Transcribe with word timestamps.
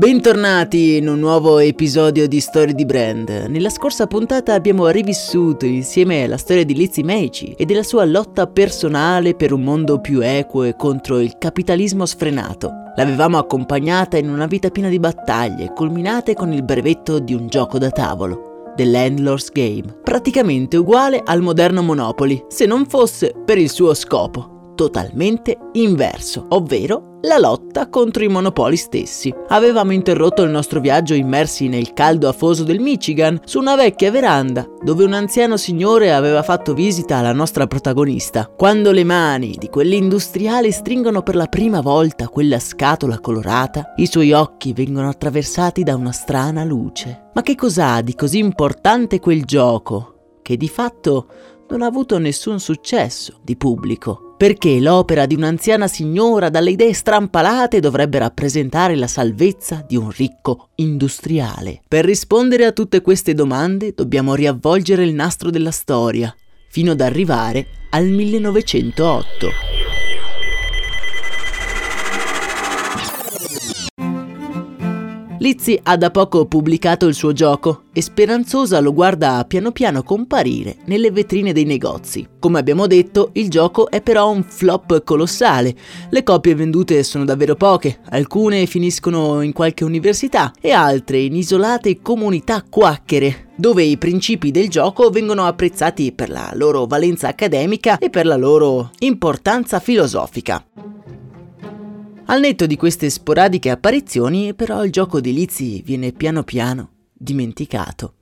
Bentornati 0.00 0.96
in 0.96 1.08
un 1.08 1.18
nuovo 1.18 1.58
episodio 1.58 2.26
di 2.26 2.40
Storie 2.40 2.72
di 2.72 2.86
Brand. 2.86 3.28
Nella 3.50 3.68
scorsa 3.68 4.06
puntata 4.06 4.54
abbiamo 4.54 4.88
rivissuto 4.88 5.66
insieme 5.66 6.26
la 6.26 6.38
storia 6.38 6.64
di 6.64 6.74
Lizzie 6.74 7.04
Meici 7.04 7.52
e 7.52 7.66
della 7.66 7.82
sua 7.82 8.06
lotta 8.06 8.46
personale 8.46 9.34
per 9.34 9.52
un 9.52 9.60
mondo 9.60 10.00
più 10.00 10.22
equo 10.22 10.62
e 10.62 10.74
contro 10.74 11.20
il 11.20 11.36
capitalismo 11.36 12.06
sfrenato. 12.06 12.70
L'avevamo 12.96 13.36
accompagnata 13.36 14.16
in 14.16 14.30
una 14.30 14.46
vita 14.46 14.70
piena 14.70 14.88
di 14.88 14.98
battaglie, 14.98 15.74
culminate 15.74 16.32
con 16.32 16.50
il 16.50 16.64
brevetto 16.64 17.18
di 17.18 17.34
un 17.34 17.48
gioco 17.48 17.76
da 17.76 17.90
tavolo. 17.90 18.72
The 18.76 18.86
Landlord's 18.86 19.50
Game, 19.52 19.98
praticamente 20.02 20.78
uguale 20.78 21.20
al 21.22 21.42
moderno 21.42 21.82
Monopoly, 21.82 22.42
se 22.48 22.64
non 22.64 22.86
fosse 22.86 23.34
per 23.44 23.58
il 23.58 23.68
suo 23.68 23.92
scopo, 23.92 24.59
totalmente 24.80 25.58
inverso, 25.72 26.46
ovvero 26.48 27.18
la 27.24 27.36
lotta 27.36 27.90
contro 27.90 28.24
i 28.24 28.28
monopoli 28.28 28.78
stessi. 28.78 29.30
Avevamo 29.48 29.92
interrotto 29.92 30.40
il 30.42 30.48
nostro 30.48 30.80
viaggio 30.80 31.12
immersi 31.12 31.68
nel 31.68 31.92
caldo 31.92 32.28
afoso 32.28 32.64
del 32.64 32.80
Michigan 32.80 33.38
su 33.44 33.58
una 33.58 33.76
vecchia 33.76 34.10
veranda 34.10 34.66
dove 34.82 35.04
un 35.04 35.12
anziano 35.12 35.58
signore 35.58 36.14
aveva 36.14 36.42
fatto 36.42 36.72
visita 36.72 37.18
alla 37.18 37.34
nostra 37.34 37.66
protagonista. 37.66 38.46
Quando 38.46 38.90
le 38.90 39.04
mani 39.04 39.54
di 39.58 39.68
quell'industriale 39.68 40.72
stringono 40.72 41.20
per 41.20 41.34
la 41.34 41.44
prima 41.44 41.82
volta 41.82 42.28
quella 42.28 42.58
scatola 42.58 43.20
colorata, 43.20 43.92
i 43.96 44.06
suoi 44.06 44.32
occhi 44.32 44.72
vengono 44.72 45.10
attraversati 45.10 45.82
da 45.82 45.94
una 45.94 46.12
strana 46.12 46.64
luce. 46.64 47.28
Ma 47.34 47.42
che 47.42 47.54
cos'ha 47.54 48.00
di 48.00 48.14
così 48.14 48.38
importante 48.38 49.20
quel 49.20 49.44
gioco? 49.44 50.38
Che 50.40 50.56
di 50.56 50.68
fatto 50.68 51.26
non 51.70 51.82
ha 51.82 51.86
avuto 51.86 52.18
nessun 52.18 52.60
successo 52.60 53.40
di 53.42 53.56
pubblico 53.56 54.30
perché 54.40 54.80
l'opera 54.80 55.26
di 55.26 55.34
un'anziana 55.34 55.86
signora 55.86 56.48
dalle 56.48 56.70
idee 56.70 56.94
strampalate 56.94 57.78
dovrebbe 57.78 58.18
rappresentare 58.18 58.96
la 58.96 59.06
salvezza 59.06 59.84
di 59.86 59.96
un 59.96 60.10
ricco 60.10 60.70
industriale. 60.76 61.82
Per 61.86 62.06
rispondere 62.06 62.64
a 62.64 62.72
tutte 62.72 63.02
queste 63.02 63.34
domande 63.34 63.92
dobbiamo 63.94 64.34
riavvolgere 64.34 65.04
il 65.04 65.12
nastro 65.12 65.50
della 65.50 65.70
storia, 65.70 66.34
fino 66.70 66.92
ad 66.92 67.02
arrivare 67.02 67.66
al 67.90 68.06
1908. 68.06 69.79
Lizzie 75.40 75.80
ha 75.84 75.96
da 75.96 76.10
poco 76.10 76.44
pubblicato 76.44 77.06
il 77.06 77.14
suo 77.14 77.32
gioco 77.32 77.84
e 77.94 78.02
speranzosa 78.02 78.78
lo 78.80 78.92
guarda 78.92 79.42
piano 79.48 79.72
piano 79.72 80.02
comparire 80.02 80.76
nelle 80.84 81.10
vetrine 81.10 81.54
dei 81.54 81.64
negozi. 81.64 82.28
Come 82.38 82.58
abbiamo 82.58 82.86
detto, 82.86 83.30
il 83.32 83.48
gioco 83.48 83.88
è 83.90 84.02
però 84.02 84.30
un 84.30 84.42
flop 84.42 85.02
colossale. 85.02 85.74
Le 86.10 86.22
copie 86.24 86.54
vendute 86.54 87.02
sono 87.04 87.24
davvero 87.24 87.54
poche, 87.54 88.00
alcune 88.10 88.66
finiscono 88.66 89.40
in 89.40 89.54
qualche 89.54 89.82
università 89.82 90.52
e 90.60 90.72
altre 90.72 91.20
in 91.20 91.34
isolate 91.34 92.02
comunità 92.02 92.62
quacchere, 92.68 93.48
dove 93.56 93.82
i 93.82 93.96
principi 93.96 94.50
del 94.50 94.68
gioco 94.68 95.08
vengono 95.08 95.46
apprezzati 95.46 96.12
per 96.12 96.28
la 96.28 96.50
loro 96.52 96.84
valenza 96.84 97.28
accademica 97.28 97.96
e 97.96 98.10
per 98.10 98.26
la 98.26 98.36
loro 98.36 98.90
importanza 98.98 99.80
filosofica. 99.80 100.62
Al 102.30 102.38
netto 102.38 102.66
di 102.66 102.76
queste 102.76 103.10
sporadiche 103.10 103.70
apparizioni, 103.70 104.54
però 104.54 104.84
il 104.84 104.92
gioco 104.92 105.20
di 105.20 105.32
Lizzie 105.32 105.82
viene 105.82 106.12
piano 106.12 106.44
piano 106.44 106.90
dimenticato. 107.12 108.14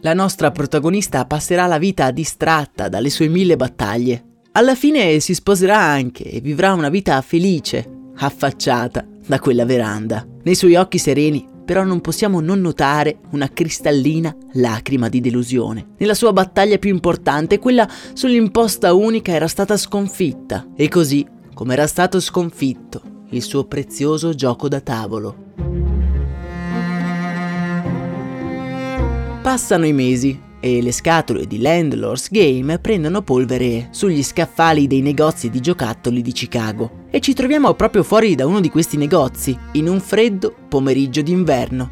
La 0.00 0.14
nostra 0.14 0.50
protagonista 0.50 1.26
passerà 1.26 1.66
la 1.66 1.76
vita 1.76 2.10
distratta 2.10 2.88
dalle 2.88 3.10
sue 3.10 3.28
mille 3.28 3.56
battaglie. 3.56 4.24
Alla 4.52 4.74
fine 4.74 5.20
si 5.20 5.34
sposerà 5.34 5.76
anche 5.76 6.24
e 6.24 6.40
vivrà 6.40 6.72
una 6.72 6.88
vita 6.88 7.20
felice, 7.20 7.86
affacciata 8.16 9.06
da 9.26 9.38
quella 9.38 9.66
veranda. 9.66 10.26
Nei 10.42 10.54
suoi 10.54 10.76
occhi 10.76 10.96
sereni 10.96 11.46
però 11.66 11.84
non 11.84 12.00
possiamo 12.00 12.40
non 12.40 12.62
notare 12.62 13.18
una 13.32 13.50
cristallina 13.50 14.34
lacrima 14.54 15.10
di 15.10 15.20
delusione. 15.20 15.88
Nella 15.98 16.14
sua 16.14 16.32
battaglia 16.32 16.78
più 16.78 16.88
importante, 16.88 17.58
quella 17.58 17.86
sull'imposta 18.14 18.94
unica 18.94 19.32
era 19.32 19.48
stata 19.48 19.76
sconfitta 19.76 20.68
e 20.74 20.88
così 20.88 21.40
come 21.62 21.74
era 21.74 21.86
stato 21.86 22.18
sconfitto 22.18 23.26
il 23.30 23.40
suo 23.40 23.62
prezioso 23.66 24.34
gioco 24.34 24.66
da 24.66 24.80
tavolo. 24.80 25.52
Passano 29.40 29.86
i 29.86 29.92
mesi 29.92 30.36
e 30.58 30.82
le 30.82 30.90
scatole 30.90 31.46
di 31.46 31.60
Landlord's 31.60 32.30
Game 32.32 32.80
prendono 32.80 33.22
polvere 33.22 33.90
sugli 33.92 34.24
scaffali 34.24 34.88
dei 34.88 35.02
negozi 35.02 35.50
di 35.50 35.60
giocattoli 35.60 36.20
di 36.20 36.32
Chicago 36.32 37.04
e 37.10 37.20
ci 37.20 37.32
troviamo 37.32 37.72
proprio 37.74 38.02
fuori 38.02 38.34
da 38.34 38.44
uno 38.44 38.58
di 38.58 38.68
questi 38.68 38.96
negozi 38.96 39.56
in 39.74 39.86
un 39.86 40.00
freddo 40.00 40.52
pomeriggio 40.68 41.22
d'inverno. 41.22 41.90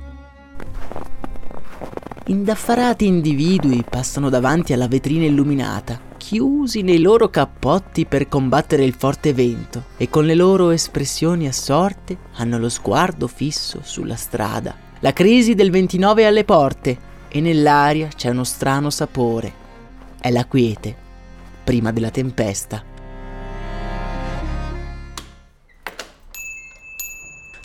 Indaffarati 2.27 3.07
individui 3.07 3.85
passano 3.89 4.31
davanti 4.31 4.73
alla 4.73 4.89
vetrina 4.89 5.27
illuminata 5.27 6.09
chiusi 6.31 6.83
nei 6.83 7.01
loro 7.01 7.29
cappotti 7.29 8.07
per 8.07 8.29
combattere 8.29 8.85
il 8.85 8.95
forte 8.95 9.33
vento 9.33 9.87
e 9.97 10.09
con 10.09 10.27
le 10.27 10.37
loro 10.37 10.71
espressioni 10.71 11.49
assorte 11.49 12.17
hanno 12.35 12.57
lo 12.57 12.69
sguardo 12.69 13.27
fisso 13.27 13.81
sulla 13.83 14.15
strada. 14.15 14.77
La 15.01 15.13
crisi 15.13 15.57
del 15.57 15.73
29 15.73 16.23
è 16.23 16.27
alle 16.27 16.45
porte 16.45 16.99
e 17.27 17.41
nell'aria 17.41 18.07
c'è 18.15 18.29
uno 18.29 18.45
strano 18.45 18.91
sapore. 18.91 19.53
È 20.21 20.31
la 20.31 20.45
quiete, 20.45 20.95
prima 21.65 21.91
della 21.91 22.11
tempesta. 22.11 22.90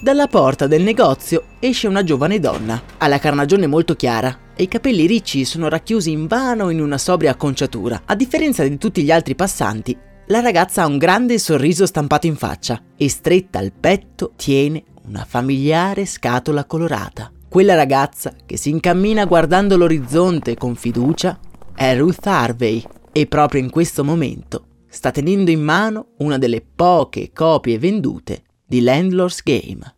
Dalla 0.06 0.28
porta 0.28 0.68
del 0.68 0.84
negozio 0.84 1.46
esce 1.58 1.88
una 1.88 2.04
giovane 2.04 2.40
donna, 2.40 2.80
ha 3.00 3.08
la 3.08 3.18
carnagione 3.18 3.66
molto 3.66 3.96
chiara 3.96 4.52
e 4.56 4.62
i 4.62 4.68
capelli 4.68 5.08
ricci 5.08 5.46
sono 5.46 5.68
racchiusi 5.68 6.12
in 6.12 6.28
vano 6.28 6.70
in 6.70 6.80
una 6.80 7.00
sobria 7.00 7.32
acconciatura. 7.32 8.04
A 8.06 8.14
differenza 8.14 8.62
di 8.62 8.78
tutti 8.78 9.02
gli 9.02 9.10
altri 9.10 9.34
passanti, 9.34 9.98
la 10.28 10.42
ragazza 10.42 10.84
ha 10.84 10.86
un 10.86 11.00
grande 11.00 11.40
sorriso 11.40 11.88
stampato 11.88 12.28
in 12.28 12.36
faccia 12.36 12.80
e 12.96 13.10
stretta 13.10 13.58
al 13.58 13.72
petto 13.72 14.34
tiene 14.36 14.84
una 15.08 15.26
familiare 15.28 16.06
scatola 16.06 16.66
colorata. 16.66 17.32
Quella 17.50 17.74
ragazza 17.74 18.36
che 18.46 18.58
si 18.58 18.70
incammina 18.70 19.26
guardando 19.26 19.76
l'orizzonte 19.76 20.54
con 20.54 20.76
fiducia 20.76 21.40
è 21.74 21.98
Ruth 21.98 22.28
Harvey 22.28 22.84
e 23.12 23.26
proprio 23.26 23.60
in 23.60 23.72
questo 23.72 24.04
momento 24.04 24.68
sta 24.88 25.10
tenendo 25.10 25.50
in 25.50 25.64
mano 25.64 26.10
una 26.20 26.38
delle 26.38 26.62
poche 26.62 27.32
copie 27.34 27.80
vendute 27.80 28.44
di 28.68 28.82
Landlord's 28.82 29.42
Game. 29.42 29.94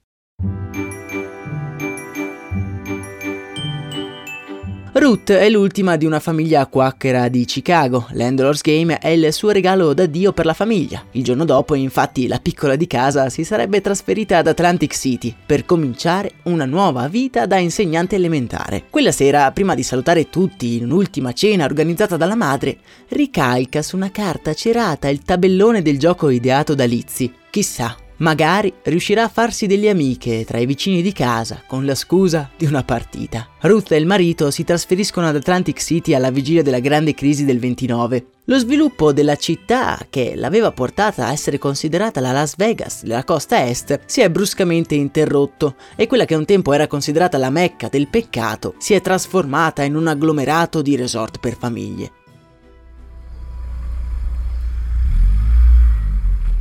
Ruth 5.00 5.32
è 5.32 5.48
l'ultima 5.50 5.96
di 5.96 6.06
una 6.06 6.20
famiglia 6.20 6.66
quacchera 6.66 7.28
di 7.28 7.46
Chicago. 7.46 8.08
Landlord's 8.14 8.62
Game 8.62 8.98
è 8.98 9.10
il 9.10 9.32
suo 9.32 9.52
regalo 9.52 9.94
da 9.94 10.08
Dio 10.08 10.34
per 10.34 10.46
la 10.46 10.56
famiglia. 10.56 11.04
Il 11.12 11.24
giorno 11.24 11.46
dopo, 11.46 11.76
infatti, 11.76 12.26
la 12.26 12.40
piccola 12.40 12.76
di 12.76 12.88
casa 12.88 13.30
si 13.30 13.44
sarebbe 13.44 13.80
trasferita 13.80 14.40
ad 14.40 14.48
Atlantic 14.48 14.96
City 14.96 15.36
per 15.46 15.66
cominciare 15.66 16.32
una 16.44 16.66
nuova 16.66 17.08
vita 17.08 17.46
da 17.46 17.58
insegnante 17.60 18.16
elementare. 18.16 18.86
Quella 18.90 19.12
sera, 19.12 19.52
prima 19.52 19.76
di 19.76 19.84
salutare 19.84 20.32
tutti 20.32 20.78
in 20.78 20.86
un'ultima 20.86 21.32
cena 21.32 21.66
organizzata 21.66 22.18
dalla 22.18 22.36
madre, 22.36 22.78
ricalca 23.10 23.84
su 23.84 23.98
una 23.98 24.10
carta 24.10 24.56
cerata 24.56 25.10
il 25.10 25.22
tabellone 25.22 25.84
del 25.84 26.00
gioco 26.00 26.30
ideato 26.30 26.74
da 26.74 26.86
Lizzie. 26.86 27.32
Chissà, 27.52 27.96
Magari 28.18 28.74
riuscirà 28.84 29.24
a 29.24 29.30
farsi 29.30 29.68
delle 29.68 29.90
amiche 29.90 30.44
tra 30.44 30.58
i 30.58 30.66
vicini 30.66 31.04
di 31.04 31.14
casa 31.14 31.62
con 31.68 31.86
la 31.86 31.94
scusa 31.94 32.50
di 32.58 32.66
una 32.66 32.84
partita. 32.84 33.48
Ruth 33.62 33.92
e 33.92 33.98
il 33.98 34.08
marito 34.08 34.50
si 34.50 34.64
trasferiscono 34.64 35.28
ad 35.28 35.36
Atlantic 35.36 35.80
City 35.80 36.16
alla 36.16 36.32
vigilia 36.32 36.64
della 36.64 36.80
grande 36.80 37.14
crisi 37.14 37.46
del 37.46 37.60
29. 37.60 38.26
Lo 38.46 38.58
sviluppo 38.58 39.14
della 39.14 39.36
città, 39.36 40.00
che 40.10 40.34
l'aveva 40.36 40.72
portata 40.72 41.28
a 41.28 41.32
essere 41.32 41.60
considerata 41.60 42.20
la 42.20 42.32
Las 42.32 42.56
Vegas 42.56 43.04
della 43.04 43.24
costa 43.24 43.68
est, 43.68 44.00
si 44.06 44.22
è 44.22 44.30
bruscamente 44.32 44.96
interrotto 44.96 45.76
e 45.96 46.08
quella 46.08 46.26
che 46.26 46.36
un 46.36 46.46
tempo 46.46 46.74
era 46.74 46.88
considerata 46.88 47.38
la 47.38 47.50
mecca 47.50 47.88
del 47.88 48.08
peccato 48.08 48.76
si 48.78 48.94
è 48.94 49.02
trasformata 49.02 49.84
in 49.84 49.96
un 49.96 50.08
agglomerato 50.08 50.82
di 50.82 50.96
resort 50.96 51.40
per 51.40 51.56
famiglie. 51.58 52.17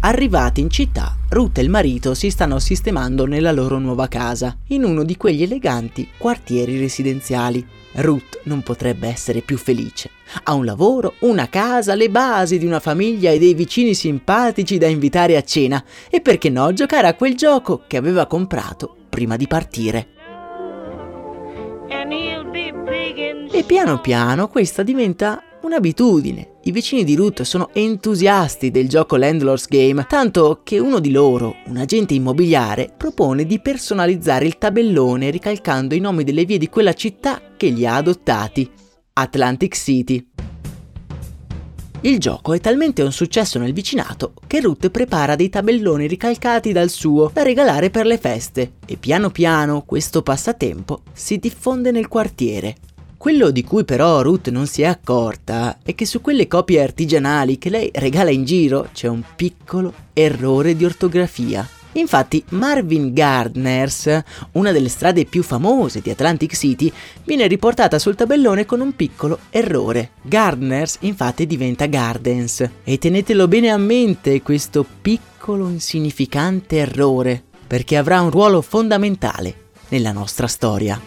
Arrivati 0.00 0.60
in 0.60 0.70
città, 0.70 1.16
Ruth 1.30 1.58
e 1.58 1.62
il 1.62 1.70
marito 1.70 2.14
si 2.14 2.30
stanno 2.30 2.58
sistemando 2.60 3.26
nella 3.26 3.50
loro 3.50 3.78
nuova 3.78 4.06
casa, 4.06 4.56
in 4.68 4.84
uno 4.84 5.02
di 5.02 5.16
quegli 5.16 5.42
eleganti 5.42 6.08
quartieri 6.16 6.78
residenziali. 6.78 7.66
Ruth 7.94 8.40
non 8.44 8.62
potrebbe 8.62 9.08
essere 9.08 9.40
più 9.40 9.56
felice. 9.56 10.10
Ha 10.44 10.52
un 10.52 10.64
lavoro, 10.64 11.14
una 11.20 11.48
casa, 11.48 11.94
le 11.94 12.10
basi 12.10 12.58
di 12.58 12.66
una 12.66 12.78
famiglia 12.78 13.30
e 13.30 13.38
dei 13.38 13.54
vicini 13.54 13.94
simpatici 13.94 14.78
da 14.78 14.86
invitare 14.86 15.36
a 15.36 15.42
cena 15.42 15.82
e 16.08 16.20
perché 16.20 16.50
no 16.50 16.72
giocare 16.72 17.08
a 17.08 17.14
quel 17.14 17.34
gioco 17.34 17.82
che 17.86 17.96
aveva 17.96 18.26
comprato 18.26 18.94
prima 19.08 19.36
di 19.36 19.46
partire. 19.48 20.08
E 23.50 23.62
piano 23.64 24.00
piano 24.00 24.48
questa 24.48 24.82
diventa 24.82 25.42
un'abitudine. 25.66 26.54
I 26.62 26.72
vicini 26.72 27.04
di 27.04 27.14
Ruth 27.14 27.42
sono 27.42 27.70
entusiasti 27.72 28.70
del 28.70 28.88
gioco 28.88 29.16
Landlord's 29.16 29.68
Game, 29.68 30.06
tanto 30.08 30.60
che 30.64 30.78
uno 30.78 30.98
di 30.98 31.10
loro, 31.10 31.56
un 31.66 31.76
agente 31.76 32.14
immobiliare, 32.14 32.92
propone 32.96 33.44
di 33.44 33.60
personalizzare 33.60 34.46
il 34.46 34.58
tabellone 34.58 35.30
ricalcando 35.30 35.94
i 35.94 36.00
nomi 36.00 36.24
delle 36.24 36.44
vie 36.44 36.58
di 36.58 36.68
quella 36.68 36.94
città 36.94 37.40
che 37.56 37.68
li 37.68 37.84
ha 37.84 37.96
adottati, 37.96 38.68
Atlantic 39.12 39.76
City. 39.76 40.26
Il 42.02 42.18
gioco 42.18 42.52
è 42.52 42.60
talmente 42.60 43.02
un 43.02 43.10
successo 43.10 43.58
nel 43.58 43.72
vicinato 43.72 44.34
che 44.46 44.60
Ruth 44.60 44.90
prepara 44.90 45.34
dei 45.34 45.48
tabelloni 45.48 46.06
ricalcati 46.06 46.70
dal 46.70 46.90
suo 46.90 47.30
da 47.32 47.42
regalare 47.42 47.90
per 47.90 48.06
le 48.06 48.18
feste 48.18 48.74
e 48.86 48.96
piano 48.96 49.30
piano 49.30 49.82
questo 49.84 50.22
passatempo 50.22 51.02
si 51.12 51.38
diffonde 51.38 51.90
nel 51.90 52.06
quartiere. 52.06 52.76
Quello 53.16 53.50
di 53.50 53.64
cui 53.64 53.84
però 53.84 54.20
Ruth 54.20 54.50
non 54.50 54.66
si 54.66 54.82
è 54.82 54.86
accorta 54.86 55.78
è 55.82 55.94
che 55.94 56.04
su 56.06 56.20
quelle 56.20 56.46
copie 56.46 56.82
artigianali 56.82 57.58
che 57.58 57.70
lei 57.70 57.90
regala 57.94 58.30
in 58.30 58.44
giro 58.44 58.88
c'è 58.92 59.08
un 59.08 59.22
piccolo 59.34 59.92
errore 60.12 60.76
di 60.76 60.84
ortografia. 60.84 61.66
Infatti 61.92 62.44
Marvin 62.50 63.14
Gardners, 63.14 64.22
una 64.52 64.70
delle 64.70 64.90
strade 64.90 65.24
più 65.24 65.42
famose 65.42 66.00
di 66.02 66.10
Atlantic 66.10 66.54
City, 66.54 66.92
viene 67.24 67.46
riportata 67.46 67.98
sul 67.98 68.14
tabellone 68.14 68.66
con 68.66 68.80
un 68.80 68.94
piccolo 68.94 69.38
errore. 69.48 70.10
Gardners 70.22 70.98
infatti 71.00 71.46
diventa 71.46 71.86
Gardens. 71.86 72.68
E 72.84 72.98
tenetelo 72.98 73.48
bene 73.48 73.70
a 73.70 73.78
mente 73.78 74.42
questo 74.42 74.84
piccolo 75.00 75.68
insignificante 75.68 76.76
errore, 76.76 77.42
perché 77.66 77.96
avrà 77.96 78.20
un 78.20 78.30
ruolo 78.30 78.60
fondamentale 78.60 79.64
nella 79.88 80.12
nostra 80.12 80.46
storia. 80.46 81.00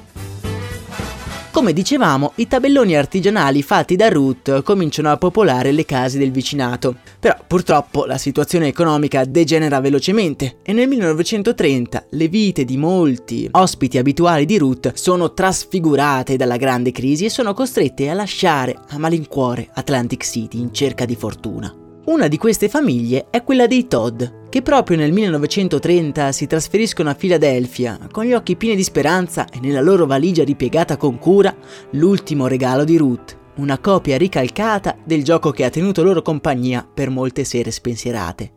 Come 1.51 1.73
dicevamo, 1.73 2.33
i 2.35 2.47
tabelloni 2.47 2.95
artigianali 2.95 3.63
fatti 3.63 3.95
da 3.95 4.07
Ruth 4.07 4.61
cominciano 4.61 5.09
a 5.09 5.17
popolare 5.17 5.71
le 5.71 5.83
case 5.83 6.19
del 6.19 6.31
vicinato. 6.31 6.97
Però 7.19 7.35
purtroppo 7.45 8.05
la 8.05 8.19
situazione 8.19 8.67
economica 8.67 9.25
degenera 9.25 9.79
velocemente 9.81 10.57
e 10.61 10.73
nel 10.73 10.87
1930 10.87 12.05
le 12.11 12.27
vite 12.27 12.65
di 12.65 12.77
molti 12.77 13.47
ospiti 13.51 13.97
abituali 13.97 14.45
di 14.45 14.59
Ruth 14.59 14.93
sono 14.93 15.33
trasfigurate 15.33 16.37
dalla 16.37 16.55
grande 16.55 16.91
crisi 16.91 17.25
e 17.25 17.29
sono 17.29 17.55
costrette 17.55 18.09
a 18.09 18.13
lasciare 18.13 18.77
a 18.89 18.99
malincuore 18.99 19.69
Atlantic 19.73 20.23
City 20.23 20.59
in 20.59 20.71
cerca 20.71 21.05
di 21.05 21.15
fortuna. 21.15 21.73
Una 22.05 22.27
di 22.27 22.37
queste 22.37 22.69
famiglie 22.69 23.25
è 23.31 23.43
quella 23.43 23.67
dei 23.67 23.87
Todd, 23.87 24.23
che 24.49 24.61
proprio 24.63 24.97
nel 24.97 25.11
1930 25.11 26.31
si 26.31 26.47
trasferiscono 26.47 27.09
a 27.09 27.13
Filadelfia 27.13 27.99
con 28.11 28.25
gli 28.25 28.33
occhi 28.33 28.55
pieni 28.55 28.75
di 28.75 28.83
speranza 28.83 29.47
e 29.47 29.59
nella 29.61 29.81
loro 29.81 30.05
valigia 30.05 30.43
ripiegata 30.43 30.97
con 30.97 31.19
cura 31.19 31.55
l'ultimo 31.91 32.47
regalo 32.47 32.83
di 32.83 32.97
Ruth, 32.97 33.37
una 33.57 33.77
copia 33.77 34.17
ricalcata 34.17 34.97
del 35.03 35.23
gioco 35.23 35.51
che 35.51 35.65
ha 35.65 35.69
tenuto 35.69 36.03
loro 36.03 36.21
compagnia 36.21 36.87
per 36.91 37.09
molte 37.09 37.43
sere 37.43 37.69
spensierate. 37.69 38.53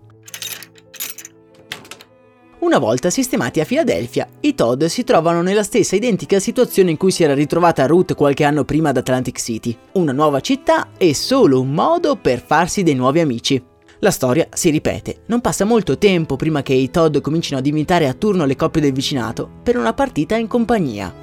Una 2.61 2.79
volta 2.79 3.11
sistemati 3.11 3.59
a 3.59 3.65
Filadelfia, 3.65 4.29
i 4.41 4.55
Todd 4.55 4.85
si 4.85 5.03
trovano 5.03 5.43
nella 5.43 5.65
stessa 5.65 5.97
identica 5.97 6.39
situazione 6.39 6.93
in 6.93 6.97
cui 6.97 7.11
si 7.11 7.25
era 7.25 7.35
ritrovata 7.35 7.87
Ruth 7.87 8.15
qualche 8.15 8.45
anno 8.45 8.65
prima 8.65 8.91
ad 8.91 8.97
Atlantic 8.97 9.37
City. 9.41 9.77
Una 9.95 10.13
nuova 10.13 10.39
città 10.39 10.91
e 10.97 11.13
solo 11.13 11.61
un 11.61 11.73
modo 11.73 12.15
per 12.15 12.41
farsi 12.41 12.85
dei 12.85 12.95
nuovi 12.95 13.19
amici. 13.19 13.71
La 14.05 14.11
storia 14.11 14.49
si 14.53 14.71
ripete, 14.71 15.19
non 15.27 15.41
passa 15.41 15.65
molto 15.65 15.97
tempo 15.97 16.35
prima 16.35 16.63
che 16.63 16.73
i 16.73 16.91
Todd 16.91 17.19
comincino 17.19 17.59
ad 17.59 17.67
invitare 17.67 18.09
a 18.09 18.15
turno 18.15 18.47
le 18.47 18.57
coppie 18.57 18.81
del 18.81 18.91
vicinato 18.91 19.49
per 19.63 19.77
una 19.77 19.93
partita 19.93 20.35
in 20.35 20.49
compagnia. 20.49 21.15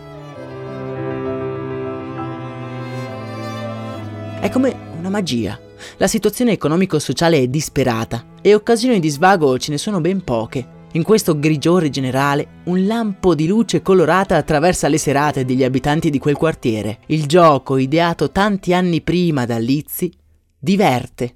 È 4.40 4.50
come 4.50 4.74
una 4.98 5.10
magia. 5.10 5.60
La 5.98 6.08
situazione 6.08 6.54
economico-sociale 6.54 7.40
è 7.40 7.48
disperata 7.50 8.24
e 8.42 8.56
occasioni 8.56 9.02
di 9.02 9.10
svago 9.10 9.60
ce 9.60 9.72
ne 9.72 9.78
sono 9.78 10.00
ben 10.00 10.24
poche. 10.24 10.66
In 10.94 11.04
questo 11.04 11.38
grigiore 11.38 11.90
generale, 11.90 12.62
un 12.66 12.88
lampo 12.88 13.36
di 13.36 13.46
luce 13.46 13.82
colorata 13.82 14.38
attraversa 14.38 14.88
le 14.88 14.98
serate 14.98 15.44
degli 15.44 15.66
abitanti 15.66 16.10
di 16.10 16.18
quel 16.18 16.38
quartiere. 16.38 17.00
Il 17.08 17.26
gioco, 17.26 17.76
ideato 17.76 18.32
tanti 18.32 18.74
anni 18.74 19.02
prima 19.02 19.46
da 19.46 19.58
Lizzie, 19.58 20.12
diverte. 20.58 21.36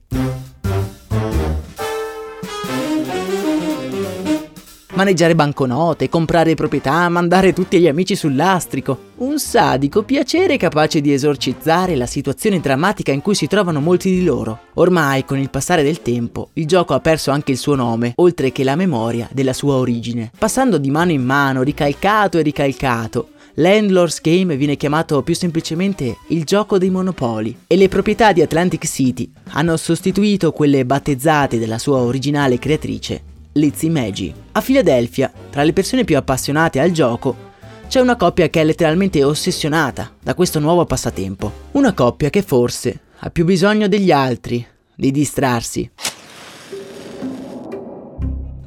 Maneggiare 4.96 5.36
banconote, 5.36 6.10
comprare 6.10 6.56
proprietà, 6.56 7.08
mandare 7.10 7.54
tutti 7.54 7.80
gli 7.80 7.88
amici 7.88 8.16
sul 8.16 8.36
lastrico. 8.36 9.12
Un 9.18 9.40
sadico 9.40 10.04
piacere 10.04 10.58
capace 10.58 11.02
di 11.02 11.12
esorcizzare 11.12 11.96
la 11.96 12.06
situazione 12.06 12.60
drammatica 12.60 13.12
in 13.12 13.22
cui 13.22 13.36
si 13.36 13.48
trovano 13.48 13.80
molti 13.80 14.10
di 14.10 14.24
loro. 14.24 14.60
Ormai, 14.76 15.26
con 15.26 15.38
il 15.38 15.50
passare 15.50 15.84
del 15.84 16.02
tempo, 16.02 16.50
il 16.54 16.68
gioco 16.68 16.94
ha 16.94 17.00
perso 17.00 17.32
anche 17.32 17.52
il 17.52 17.58
suo 17.58 17.76
nome, 17.76 18.14
oltre 18.18 18.52
che 18.52 18.64
la 18.64 18.76
memoria 18.76 19.28
della 19.32 19.54
sua 19.54 19.76
origine. 19.76 20.32
Passando 20.38 20.78
di 20.78 20.92
mano 20.92 21.12
in 21.12 21.24
mano, 21.24 21.64
ricalcato 21.64 22.38
e 22.38 22.42
ricalcato, 22.42 23.30
Landlord's 23.56 24.20
Game 24.22 24.56
viene 24.58 24.76
chiamato 24.76 25.22
più 25.22 25.36
semplicemente 25.36 26.18
il 26.30 26.44
gioco 26.44 26.80
dei 26.80 26.90
monopoli 26.90 27.56
e 27.68 27.76
le 27.76 27.88
proprietà 27.88 28.32
di 28.32 28.42
Atlantic 28.42 28.88
City 28.88 29.32
hanno 29.52 29.78
sostituito 29.78 30.52
quelle 30.52 30.86
battezzate 30.86 31.60
dalla 31.60 31.78
sua 31.78 32.00
originale 32.00 32.58
creatrice 32.58 33.32
Lizzie 33.54 33.90
Maggie. 33.90 34.34
A 34.54 34.62
Filadelfia, 34.62 35.32
tra 35.50 35.64
le 35.64 35.74
persone 35.74 36.04
più 36.04 36.18
appassionate 36.18 36.80
al 36.80 36.92
gioco, 36.92 37.52
c'è 37.88 38.00
una 38.00 38.16
coppia 38.16 38.50
che 38.50 38.62
è 38.62 38.64
letteralmente 38.64 39.24
ossessionata 39.24 40.12
da 40.20 40.34
questo 40.34 40.60
nuovo 40.60 40.86
passatempo. 40.86 41.52
Una 41.72 41.94
coppia 41.94 42.32
che 42.32 42.42
forse 42.42 43.00
ha 43.20 43.30
più 43.30 43.46
bisogno 43.46 43.88
degli 43.88 44.12
altri 44.12 44.66
di 44.96 45.12
distrarsi. 45.12 45.90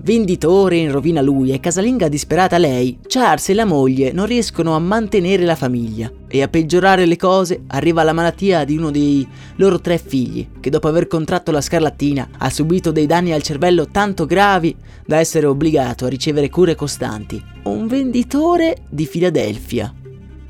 Venditore 0.06 0.76
in 0.76 0.92
rovina 0.92 1.20
lui 1.20 1.50
e 1.50 1.58
casalinga 1.58 2.06
disperata 2.06 2.58
lei, 2.58 3.00
Charles 3.08 3.48
e 3.48 3.54
la 3.54 3.64
moglie 3.64 4.12
non 4.12 4.26
riescono 4.26 4.76
a 4.76 4.78
mantenere 4.78 5.44
la 5.44 5.56
famiglia 5.56 6.08
e 6.28 6.42
a 6.42 6.46
peggiorare 6.46 7.06
le 7.06 7.16
cose 7.16 7.64
arriva 7.66 8.04
la 8.04 8.12
malattia 8.12 8.62
di 8.62 8.76
uno 8.76 8.92
dei 8.92 9.26
loro 9.56 9.80
tre 9.80 9.98
figli 9.98 10.48
che 10.60 10.70
dopo 10.70 10.86
aver 10.86 11.08
contratto 11.08 11.50
la 11.50 11.60
scarlattina 11.60 12.28
ha 12.38 12.48
subito 12.50 12.92
dei 12.92 13.06
danni 13.06 13.32
al 13.32 13.42
cervello 13.42 13.88
tanto 13.88 14.26
gravi 14.26 14.76
da 15.04 15.16
essere 15.16 15.46
obbligato 15.46 16.04
a 16.04 16.08
ricevere 16.08 16.50
cure 16.50 16.76
costanti. 16.76 17.42
Un 17.64 17.88
venditore 17.88 18.76
di 18.88 19.06
Filadelfia, 19.06 19.92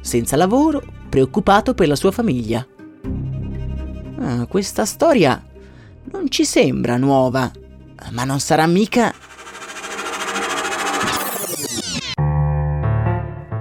senza 0.03 0.37
lavoro, 0.37 0.83
preoccupato 1.09 1.73
per 1.73 1.89
la 1.89 1.97
sua 1.97 2.11
famiglia. 2.11 2.67
Ah, 4.19 4.45
questa 4.45 4.85
storia 4.85 5.43
non 6.13 6.29
ci 6.29 6.45
sembra 6.45 6.99
nuova, 6.99 7.51
ma 8.11 8.25
non 8.25 8.39
sarà 8.39 8.67
mica... 8.67 9.15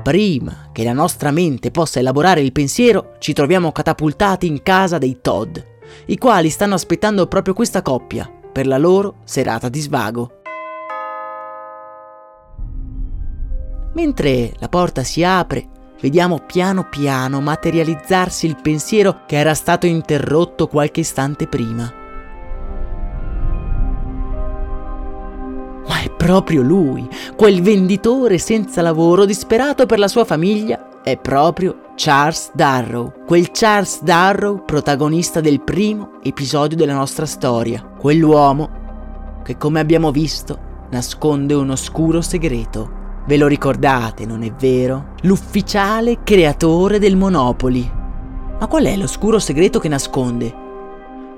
Prima 0.05 0.69
che 0.71 0.83
la 0.83 0.93
nostra 0.93 1.31
mente 1.31 1.71
possa 1.71 1.97
elaborare 1.97 2.39
il 2.39 2.51
pensiero, 2.51 3.15
ci 3.17 3.33
troviamo 3.33 3.71
catapultati 3.71 4.45
in 4.45 4.62
casa 4.62 5.00
dei 5.00 5.17
Todd, 5.19 5.57
i 6.05 6.17
quali 6.19 6.51
stanno 6.51 6.75
aspettando 6.75 7.25
proprio 7.25 7.55
questa 7.55 7.81
coppia 7.81 8.31
per 8.51 8.67
la 8.67 8.77
loro 8.77 9.15
serata 9.24 9.67
di 9.67 9.79
svago. 9.79 10.41
Mentre 13.93 14.53
la 14.59 14.69
porta 14.69 15.01
si 15.01 15.24
apre, 15.24 15.67
vediamo 16.00 16.38
piano 16.38 16.88
piano 16.88 17.41
materializzarsi 17.41 18.45
il 18.45 18.57
pensiero 18.62 19.21
che 19.25 19.38
era 19.38 19.55
stato 19.55 19.88
interrotto 19.88 20.67
qualche 20.67 21.00
istante 21.00 21.47
prima. 21.47 22.04
Proprio 26.25 26.63
lui, 26.63 27.08
quel 27.36 27.62
venditore 27.62 28.39
senza 28.39 28.82
lavoro 28.82 29.25
disperato 29.25 29.86
per 29.86 30.00
la 30.00 30.08
sua 30.08 30.25
famiglia, 30.25 31.03
è 31.03 31.17
proprio 31.17 31.91
Charles 31.94 32.50
Darrow, 32.51 33.13
quel 33.27 33.51
Charles 33.51 34.01
Darrow 34.01 34.65
protagonista 34.65 35.39
del 35.39 35.62
primo 35.62 36.13
episodio 36.24 36.75
della 36.75 36.96
nostra 36.96 37.27
storia, 37.27 37.84
quell'uomo 37.84 39.41
che 39.44 39.55
come 39.58 39.79
abbiamo 39.79 40.10
visto 40.10 40.58
nasconde 40.89 41.53
un 41.53 41.70
oscuro 41.70 42.22
segreto. 42.22 43.03
Ve 43.27 43.38
lo 43.38 43.46
ricordate, 43.46 44.25
non 44.25 44.41
è 44.41 44.51
vero? 44.51 45.10
L'ufficiale 45.22 46.24
creatore 46.24 46.98
del 46.98 47.17
Monopoli. 47.17 47.88
Ma 48.60 48.65
qual 48.65 48.86
è 48.86 48.98
l'oscuro 48.98 49.38
segreto 49.38 49.77
che 49.77 49.89
nasconde? 49.89 50.64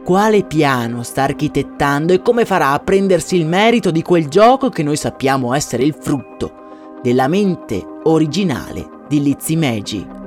Quale 0.08 0.46
piano 0.46 1.04
sta 1.04 1.24
architettando 1.24 2.14
e 2.14 2.22
come 2.22 2.46
farà 2.46 2.72
a 2.72 2.80
prendersi 2.80 3.36
il 3.36 3.46
merito 3.46 3.92
di 3.92 4.02
quel 4.02 4.30
gioco 4.30 4.70
che 4.70 4.82
noi 4.82 4.96
sappiamo 4.96 5.54
essere 5.54 5.84
il 5.84 5.98
frutto 6.00 7.00
della 7.02 7.28
mente 7.28 7.86
originale 8.04 8.88
di 9.10 9.22
Lizzie 9.22 9.58
Meiji. 9.58 10.27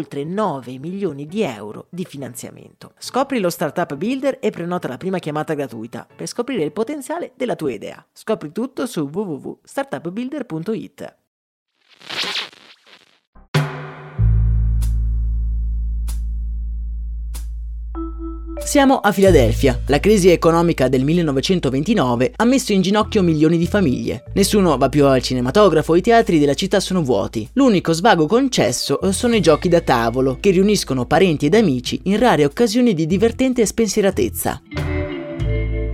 oltre 0.01 0.23
9 0.23 0.79
milioni 0.79 1.27
di 1.27 1.43
euro 1.43 1.85
di 1.89 2.05
finanziamento. 2.05 2.93
Scopri 2.97 3.39
lo 3.39 3.51
Startup 3.51 3.95
Builder 3.95 4.39
e 4.41 4.49
prenota 4.49 4.87
la 4.87 4.97
prima 4.97 5.19
chiamata 5.19 5.53
gratuita 5.53 6.07
per 6.13 6.27
scoprire 6.27 6.63
il 6.63 6.71
potenziale 6.71 7.33
della 7.35 7.55
tua 7.55 7.71
idea. 7.71 8.03
Scopri 8.11 8.51
tutto 8.51 8.87
su 8.87 9.07
www.startupbuilder.it. 9.11 11.15
Siamo 18.63 18.99
a 18.99 19.11
Filadelfia. 19.11 19.81
La 19.87 19.99
crisi 19.99 20.29
economica 20.29 20.87
del 20.87 21.03
1929 21.03 22.33
ha 22.37 22.45
messo 22.45 22.71
in 22.71 22.81
ginocchio 22.81 23.21
milioni 23.21 23.57
di 23.57 23.67
famiglie. 23.67 24.23
Nessuno 24.33 24.77
va 24.77 24.87
più 24.87 25.05
al 25.05 25.21
cinematografo, 25.21 25.95
i 25.95 26.01
teatri 26.01 26.39
della 26.39 26.53
città 26.53 26.79
sono 26.79 27.01
vuoti. 27.01 27.47
L'unico 27.53 27.91
svago 27.91 28.27
concesso 28.27 28.99
sono 29.11 29.35
i 29.35 29.41
giochi 29.41 29.67
da 29.67 29.81
tavolo, 29.81 30.37
che 30.39 30.51
riuniscono 30.51 31.05
parenti 31.05 31.47
ed 31.47 31.55
amici 31.55 31.99
in 32.03 32.17
rare 32.17 32.45
occasioni 32.45 32.93
di 32.93 33.05
divertente 33.07 33.65
spensieratezza. 33.65 34.61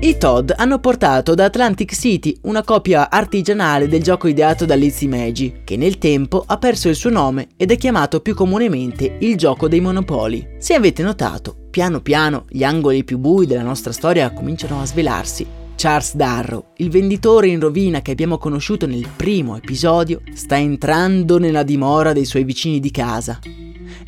I 0.08 0.18
Todd 0.18 0.52
hanno 0.56 0.80
portato 0.80 1.34
da 1.34 1.44
Atlantic 1.44 1.94
City 1.94 2.34
una 2.44 2.64
copia 2.64 3.12
artigianale 3.12 3.90
del 3.90 4.02
gioco 4.02 4.30
ideato 4.30 4.64
da 4.64 4.74
Lizzie 4.74 5.10
Meiji, 5.10 5.64
che 5.66 5.76
nel 5.76 5.98
tempo 5.98 6.46
ha 6.48 6.58
perso 6.58 6.88
il 6.88 6.96
suo 6.96 7.10
nome 7.10 7.50
ed 7.58 7.72
è 7.72 7.78
chiamato 7.78 8.22
più 8.22 8.34
comunemente 8.34 9.18
il 9.20 9.36
gioco 9.36 9.68
dei 9.68 9.82
monopoli. 9.82 10.48
Se 10.60 10.76
avete 10.76 11.04
notato, 11.04 11.54
piano 11.70 12.00
piano 12.00 12.46
gli 12.48 12.64
angoli 12.64 13.04
più 13.04 13.18
bui 13.18 13.48
della 13.48 13.64
nostra 13.64 13.92
storia 13.92 14.32
cominciano 14.32 14.80
a 14.80 14.86
svelarsi. 14.86 15.46
Charles 15.76 16.16
Darrow, 16.16 16.68
il 16.78 16.90
venditore 16.90 17.50
in 17.50 17.60
rovina 17.60 18.02
che 18.02 18.12
abbiamo 18.12 18.38
conosciuto 18.38 18.88
nel 18.88 19.10
primo 19.14 19.58
episodio, 19.58 20.22
sta 20.34 20.58
entrando 20.58 21.38
nella 21.38 21.64
dimora 21.64 22.14
dei 22.14 22.24
suoi 22.24 22.46
vicini 22.46 22.80
di 22.80 22.92
casa. 22.92 23.42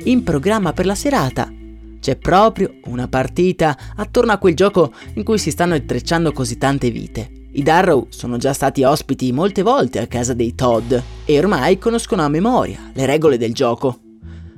In 0.05 0.23
programma 0.23 0.71
per 0.71 0.85
la 0.85 0.95
serata 0.95 1.51
c'è 1.99 2.15
proprio 2.15 2.75
una 2.85 3.07
partita 3.07 3.77
attorno 3.95 4.31
a 4.31 4.37
quel 4.37 4.55
gioco 4.55 4.93
in 5.15 5.23
cui 5.23 5.37
si 5.37 5.51
stanno 5.51 5.75
intrecciando 5.75 6.31
così 6.31 6.57
tante 6.57 6.89
vite. 6.89 7.31
I 7.51 7.63
Darrow 7.63 8.07
sono 8.09 8.37
già 8.37 8.53
stati 8.53 8.83
ospiti 8.83 9.31
molte 9.31 9.63
volte 9.63 9.99
a 9.99 10.07
casa 10.07 10.33
dei 10.33 10.53
Todd 10.53 10.93
e 11.25 11.37
ormai 11.37 11.77
conoscono 11.77 12.21
a 12.21 12.29
memoria 12.29 12.91
le 12.93 13.05
regole 13.05 13.37
del 13.37 13.53
gioco. 13.53 13.99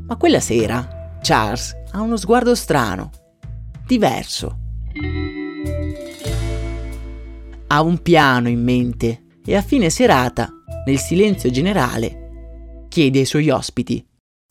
Ma 0.05 0.17
quella 0.17 0.41
sera 0.41 1.17
Charles 1.21 1.73
ha 1.91 2.01
uno 2.01 2.17
sguardo 2.17 2.53
strano, 2.53 3.09
diverso. 3.85 4.57
Ha 7.67 7.81
un 7.81 8.01
piano 8.01 8.49
in 8.49 8.61
mente 8.61 9.23
e 9.45 9.55
a 9.55 9.61
fine 9.61 9.89
serata, 9.89 10.49
nel 10.85 10.99
silenzio 10.99 11.49
generale, 11.49 12.85
chiede 12.89 13.19
ai 13.19 13.25
suoi 13.25 13.49
ospiti: 13.49 14.05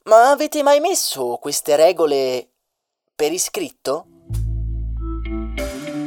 Ma 0.05 0.31
avete 0.31 0.63
mai 0.63 0.81
messo 0.81 1.39
queste 1.41 1.77
regole 1.77 2.50
per 3.21 3.33
iscritto? 3.33 4.07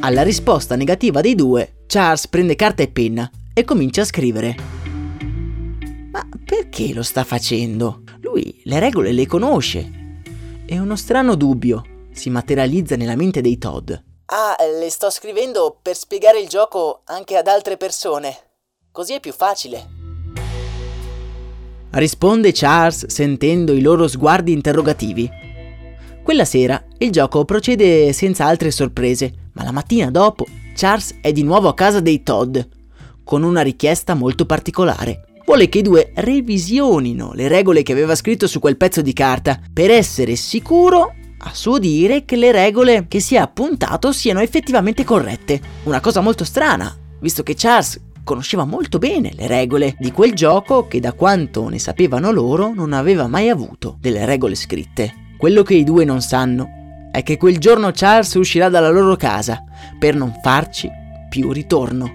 Alla 0.00 0.24
risposta 0.24 0.74
negativa 0.74 1.20
dei 1.20 1.36
due, 1.36 1.84
Charles 1.86 2.26
prende 2.26 2.56
carta 2.56 2.82
e 2.82 2.90
penna 2.90 3.30
e 3.54 3.62
comincia 3.62 4.02
a 4.02 4.04
scrivere. 4.04 4.56
Ma 6.10 6.28
perché 6.44 6.92
lo 6.92 7.04
sta 7.04 7.22
facendo? 7.22 8.02
Lui 8.20 8.60
le 8.64 8.80
regole 8.80 9.12
le 9.12 9.28
conosce. 9.28 10.22
E 10.66 10.80
uno 10.80 10.96
strano 10.96 11.36
dubbio 11.36 11.84
si 12.10 12.30
materializza 12.30 12.96
nella 12.96 13.14
mente 13.14 13.40
dei 13.40 13.58
Todd. 13.58 13.92
Ah, 13.92 14.56
le 14.80 14.90
sto 14.90 15.08
scrivendo 15.08 15.78
per 15.80 15.94
spiegare 15.94 16.40
il 16.40 16.48
gioco 16.48 17.02
anche 17.04 17.36
ad 17.36 17.46
altre 17.46 17.76
persone. 17.76 18.36
Così 18.90 19.12
è 19.12 19.20
più 19.20 19.32
facile. 19.32 19.88
Risponde 21.90 22.50
Charles 22.50 23.06
sentendo 23.06 23.72
i 23.72 23.82
loro 23.82 24.08
sguardi 24.08 24.50
interrogativi. 24.50 25.42
Quella 26.24 26.46
sera 26.46 26.82
il 27.00 27.10
gioco 27.10 27.44
procede 27.44 28.14
senza 28.14 28.46
altre 28.46 28.70
sorprese, 28.70 29.50
ma 29.52 29.62
la 29.62 29.72
mattina 29.72 30.10
dopo 30.10 30.46
Charles 30.74 31.16
è 31.20 31.32
di 31.32 31.42
nuovo 31.42 31.68
a 31.68 31.74
casa 31.74 32.00
dei 32.00 32.22
Todd, 32.22 32.58
con 33.22 33.42
una 33.42 33.60
richiesta 33.60 34.14
molto 34.14 34.46
particolare. 34.46 35.26
vuole 35.44 35.68
che 35.68 35.80
i 35.80 35.82
due 35.82 36.12
revisionino 36.14 37.34
le 37.34 37.46
regole 37.48 37.82
che 37.82 37.92
aveva 37.92 38.14
scritto 38.14 38.46
su 38.46 38.58
quel 38.58 38.78
pezzo 38.78 39.02
di 39.02 39.12
carta 39.12 39.60
per 39.70 39.90
essere 39.90 40.34
sicuro 40.34 41.14
a 41.40 41.52
suo 41.52 41.78
dire 41.78 42.24
che 42.24 42.36
le 42.36 42.52
regole 42.52 43.04
che 43.06 43.20
si 43.20 43.34
è 43.34 43.38
appuntato 43.38 44.10
siano 44.10 44.40
effettivamente 44.40 45.04
corrette. 45.04 45.60
Una 45.82 46.00
cosa 46.00 46.22
molto 46.22 46.44
strana, 46.44 46.96
visto 47.20 47.42
che 47.42 47.54
Charles 47.54 48.00
conosceva 48.24 48.64
molto 48.64 48.96
bene 48.96 49.30
le 49.34 49.46
regole 49.46 49.94
di 49.98 50.10
quel 50.10 50.32
gioco 50.32 50.86
che 50.86 51.00
da 51.00 51.12
quanto 51.12 51.68
ne 51.68 51.78
sapevano 51.78 52.30
loro 52.32 52.72
non 52.72 52.94
aveva 52.94 53.26
mai 53.26 53.50
avuto 53.50 53.98
delle 54.00 54.24
regole 54.24 54.54
scritte. 54.54 55.23
Quello 55.44 55.62
che 55.62 55.74
i 55.74 55.84
due 55.84 56.06
non 56.06 56.22
sanno 56.22 57.10
è 57.12 57.22
che 57.22 57.36
quel 57.36 57.58
giorno 57.58 57.90
Charles 57.92 58.32
uscirà 58.32 58.70
dalla 58.70 58.88
loro 58.88 59.14
casa 59.14 59.62
per 59.98 60.14
non 60.14 60.32
farci 60.42 60.88
più 61.28 61.52
ritorno. 61.52 62.10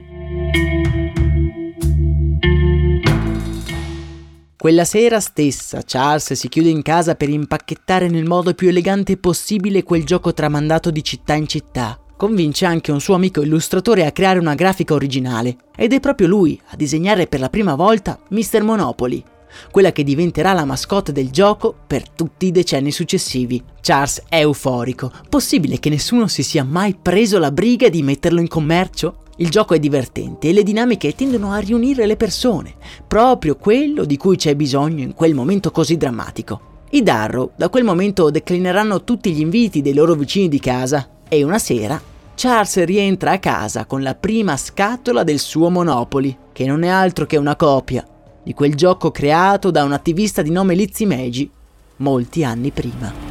Quella 4.57 4.83
sera 4.83 5.19
stessa 5.19 5.83
Charles 5.85 6.33
si 6.33 6.49
chiude 6.49 6.69
in 6.69 6.81
casa 6.81 7.13
per 7.13 7.29
impacchettare 7.29 8.07
nel 8.07 8.25
modo 8.25 8.55
più 8.55 8.67
elegante 8.67 9.15
possibile 9.17 9.83
quel 9.83 10.05
gioco 10.05 10.33
tramandato 10.33 10.89
di 10.89 11.03
città 11.03 11.35
in 11.35 11.47
città. 11.47 11.99
Convince 12.17 12.65
anche 12.65 12.91
un 12.91 12.99
suo 12.99 13.13
amico 13.13 13.43
illustratore 13.43 14.07
a 14.07 14.11
creare 14.11 14.39
una 14.39 14.55
grafica 14.55 14.95
originale 14.95 15.55
ed 15.75 15.93
è 15.93 15.99
proprio 15.99 16.25
lui 16.25 16.59
a 16.69 16.75
disegnare 16.75 17.27
per 17.27 17.41
la 17.41 17.49
prima 17.49 17.75
volta 17.75 18.17
Mr. 18.29 18.63
Monopoly, 18.63 19.23
quella 19.71 19.91
che 19.91 20.03
diventerà 20.03 20.53
la 20.53 20.65
mascotte 20.65 21.11
del 21.11 21.29
gioco 21.29 21.75
per 21.85 22.09
tutti 22.09 22.47
i 22.47 22.51
decenni 22.51 22.91
successivi. 22.91 23.63
Charles 23.81 24.23
è 24.29 24.39
euforico. 24.39 25.11
Possibile 25.29 25.79
che 25.79 25.89
nessuno 25.89 26.27
si 26.27 26.43
sia 26.43 26.63
mai 26.63 26.95
preso 26.99 27.39
la 27.39 27.51
briga 27.51 27.89
di 27.89 28.01
metterlo 28.01 28.39
in 28.39 28.47
commercio? 28.47 29.23
Il 29.37 29.49
gioco 29.49 29.73
è 29.73 29.79
divertente 29.79 30.49
e 30.49 30.53
le 30.53 30.63
dinamiche 30.63 31.15
tendono 31.15 31.51
a 31.51 31.59
riunire 31.59 32.05
le 32.05 32.17
persone, 32.17 32.75
proprio 33.07 33.55
quello 33.55 34.03
di 34.03 34.17
cui 34.17 34.35
c'è 34.35 34.55
bisogno 34.55 35.01
in 35.01 35.13
quel 35.13 35.33
momento 35.33 35.71
così 35.71 35.95
drammatico. 35.95 36.61
I 36.91 37.03
Darrow 37.03 37.51
da 37.55 37.69
quel 37.69 37.83
momento 37.83 38.29
declineranno 38.29 39.03
tutti 39.03 39.31
gli 39.31 39.39
inviti 39.39 39.81
dei 39.81 39.93
loro 39.93 40.15
vicini 40.15 40.49
di 40.49 40.59
casa 40.59 41.07
e 41.29 41.43
una 41.43 41.59
sera 41.59 42.01
Charles 42.41 42.85
rientra 42.85 43.31
a 43.31 43.39
casa 43.39 43.83
con 43.83 44.01
la 44.01 44.15
prima 44.15 44.55
scatola 44.55 45.25
del 45.25 45.39
suo 45.39 45.69
Monopoly, 45.69 46.37
che 46.53 46.65
non 46.65 46.83
è 46.83 46.87
altro 46.87 47.25
che 47.25 47.35
una 47.35 47.57
copia 47.57 48.07
di 48.43 48.53
quel 48.53 48.75
gioco 48.75 49.11
creato 49.11 49.71
da 49.71 49.83
un 49.83 49.91
attivista 49.91 50.41
di 50.41 50.51
nome 50.51 50.75
Lizzie 50.75 51.05
Meiji 51.05 51.49
molti 51.97 52.43
anni 52.43 52.71
prima. 52.71 53.29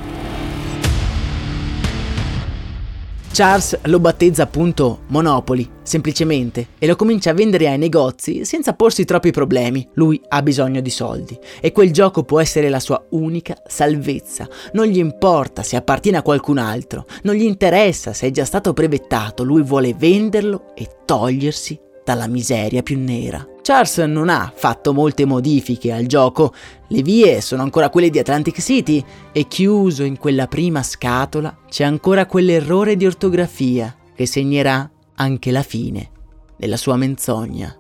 Charles 3.31 3.79
lo 3.85 4.01
battezza 4.01 4.43
appunto 4.43 5.03
Monopoly, 5.09 5.69
semplicemente, 5.83 6.71
e 6.77 6.89
lo 6.89 6.97
comincia 6.97 7.31
a 7.31 7.35
vendere 7.35 7.69
ai 7.69 7.79
negozi 7.79 8.45
senza 8.45 8.73
porsi 8.73 9.05
troppi 9.05 9.31
problemi. 9.31 9.87
Lui 9.95 10.21
ha 10.27 10.43
bisogno 10.43 10.81
di 10.81 10.91
soldi 10.91 11.39
e 11.61 11.71
quel 11.71 11.93
gioco 11.93 12.25
può 12.25 12.41
essere 12.41 12.69
la 12.69 12.81
sua 12.81 13.01
unica 13.11 13.57
salvezza. 13.65 14.49
Non 14.73 14.87
gli 14.87 14.99
importa 14.99 15.63
se 15.63 15.77
appartiene 15.77 16.19
a 16.19 16.23
qualcun 16.23 16.59
altro, 16.59 17.07
non 17.23 17.37
gli 17.37 17.45
interessa 17.45 18.13
se 18.13 18.27
è 18.27 18.31
già 18.33 18.45
stato 18.45 18.73
brevettato, 18.73 19.45
lui 19.45 19.63
vuole 19.63 19.95
venderlo 19.95 20.73
e 20.75 20.89
togliersi 21.05 21.79
dalla 22.09 22.27
miseria 22.27 22.83
più 22.83 22.99
nera. 22.99 23.47
Charles 23.61 23.99
non 23.99 24.31
ha 24.31 24.51
fatto 24.55 24.95
molte 24.95 25.27
modifiche 25.27 25.93
al 25.93 26.07
gioco, 26.07 26.55
le 26.87 27.03
vie 27.03 27.43
sono 27.43 27.61
ancora 27.61 27.91
quelle 27.91 28.09
di 28.09 28.19
Atlantic 28.19 28.63
City 28.63 29.05
e 29.31 29.47
chiuso 29.47 30.05
in 30.05 30.17
quella 30.17 30.47
prima 30.47 30.83
scatola 30.83 31.55
c'è 31.69 31.85
ancora 31.85 32.25
quell'errore 32.25 32.97
di 32.97 33.05
ortografia 33.05 33.95
che 34.15 34.25
segnerà 34.25 34.91
anche 35.17 35.51
la 35.51 35.63
fine 35.63 36.09
della 36.57 36.79
sua 36.79 36.97
menzogna. 36.97 37.77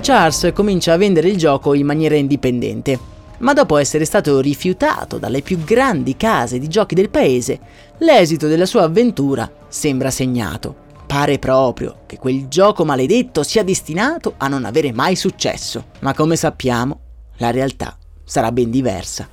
Charles 0.00 0.52
comincia 0.54 0.92
a 0.92 0.96
vendere 0.96 1.28
il 1.28 1.36
gioco 1.36 1.74
in 1.74 1.86
maniera 1.86 2.14
indipendente 2.14 3.13
ma 3.44 3.52
dopo 3.52 3.76
essere 3.76 4.06
stato 4.06 4.40
rifiutato 4.40 5.18
dalle 5.18 5.42
più 5.42 5.62
grandi 5.62 6.16
case 6.16 6.58
di 6.58 6.66
giochi 6.66 6.94
del 6.94 7.10
paese, 7.10 7.60
l'esito 7.98 8.48
della 8.48 8.64
sua 8.64 8.84
avventura 8.84 9.50
sembra 9.68 10.10
segnato. 10.10 10.82
Pare 11.06 11.38
proprio 11.38 11.98
che 12.06 12.16
quel 12.16 12.48
gioco 12.48 12.86
maledetto 12.86 13.42
sia 13.42 13.62
destinato 13.62 14.34
a 14.38 14.48
non 14.48 14.64
avere 14.64 14.92
mai 14.92 15.14
successo, 15.14 15.88
ma 16.00 16.14
come 16.14 16.36
sappiamo, 16.36 17.00
la 17.36 17.50
realtà 17.50 17.96
sarà 18.24 18.50
ben 18.50 18.70
diversa. 18.70 19.28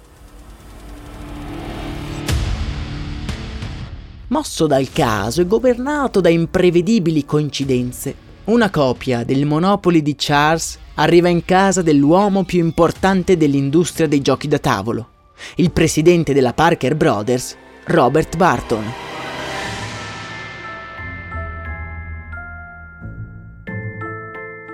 Mosso 4.27 4.67
dal 4.67 4.91
caso 4.91 5.39
e 5.39 5.47
governato 5.47 6.19
da 6.19 6.29
imprevedibili 6.29 7.23
coincidenze, 7.23 8.13
una 8.45 8.69
copia 8.69 9.23
del 9.23 9.45
Monopoly 9.45 10.01
di 10.01 10.15
Charles 10.17 10.79
arriva 10.95 11.29
in 11.29 11.45
casa 11.45 11.81
dell'uomo 11.81 12.43
più 12.43 12.59
importante 12.59 13.37
dell'industria 13.37 14.07
dei 14.07 14.21
giochi 14.21 14.47
da 14.47 14.59
tavolo, 14.59 15.09
il 15.55 15.71
presidente 15.71 16.33
della 16.33 16.53
Parker 16.53 16.95
Brothers, 16.95 17.55
Robert 17.85 18.37
Barton. 18.37 19.09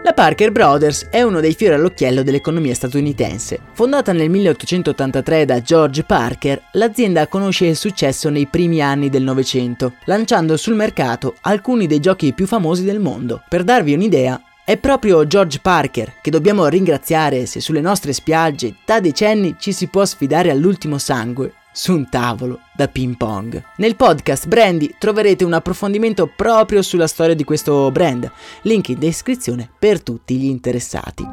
La 0.08 0.13
Parker 0.13 0.53
Brothers 0.53 1.08
è 1.10 1.21
uno 1.21 1.41
dei 1.41 1.53
fiori 1.53 1.73
all'occhiello 1.73 2.23
dell'economia 2.23 2.73
statunitense. 2.73 3.60
Fondata 3.73 4.13
nel 4.13 4.30
1883 4.30 5.43
da 5.43 5.62
George 5.62 6.03
Parker, 6.06 6.62
l'azienda 6.71 7.27
conosce 7.27 7.65
il 7.65 7.75
successo 7.75 8.30
nei 8.30 8.47
primi 8.47 8.82
anni 8.82 9.10
del 9.10 9.23
Novecento, 9.23 9.95
lanciando 10.06 10.56
sul 10.56 10.75
mercato 10.75 11.36
alcuni 11.41 11.88
dei 11.88 11.99
giochi 11.99 12.32
più 12.32 12.47
famosi 12.47 12.86
del 12.86 13.01
mondo. 13.01 13.43
Per 13.49 13.65
darvi 13.65 13.95
un'idea, 13.95 14.41
è 14.67 14.75
proprio 14.75 15.25
George 15.25 15.60
Parker 15.62 16.15
che 16.21 16.30
dobbiamo 16.30 16.67
ringraziare 16.67 17.45
se 17.45 17.62
sulle 17.62 17.80
nostre 17.80 18.12
spiagge 18.12 18.75
da 18.84 18.99
decenni 18.99 19.56
ci 19.58 19.71
si 19.71 19.88
può 19.88 20.03
sfidare 20.03 20.51
all'ultimo 20.51 20.97
sangue 20.97 21.53
su 21.71 21.93
un 21.93 22.10
tavolo 22.10 22.60
da 22.75 22.89
ping 22.89 23.15
pong. 23.15 23.63
Nel 23.77 23.95
podcast 23.95 24.45
Brandy 24.47 24.93
troverete 24.99 25.45
un 25.45 25.53
approfondimento 25.53 26.27
proprio 26.27 26.82
sulla 26.82 27.08
storia 27.08 27.34
di 27.34 27.45
questo 27.45 27.89
brand, 27.91 28.30
link 28.63 28.89
in 28.89 28.99
descrizione 28.99 29.69
per 29.80 30.03
tutti 30.03 30.36
gli 30.36 30.47
interessati. 30.47 31.25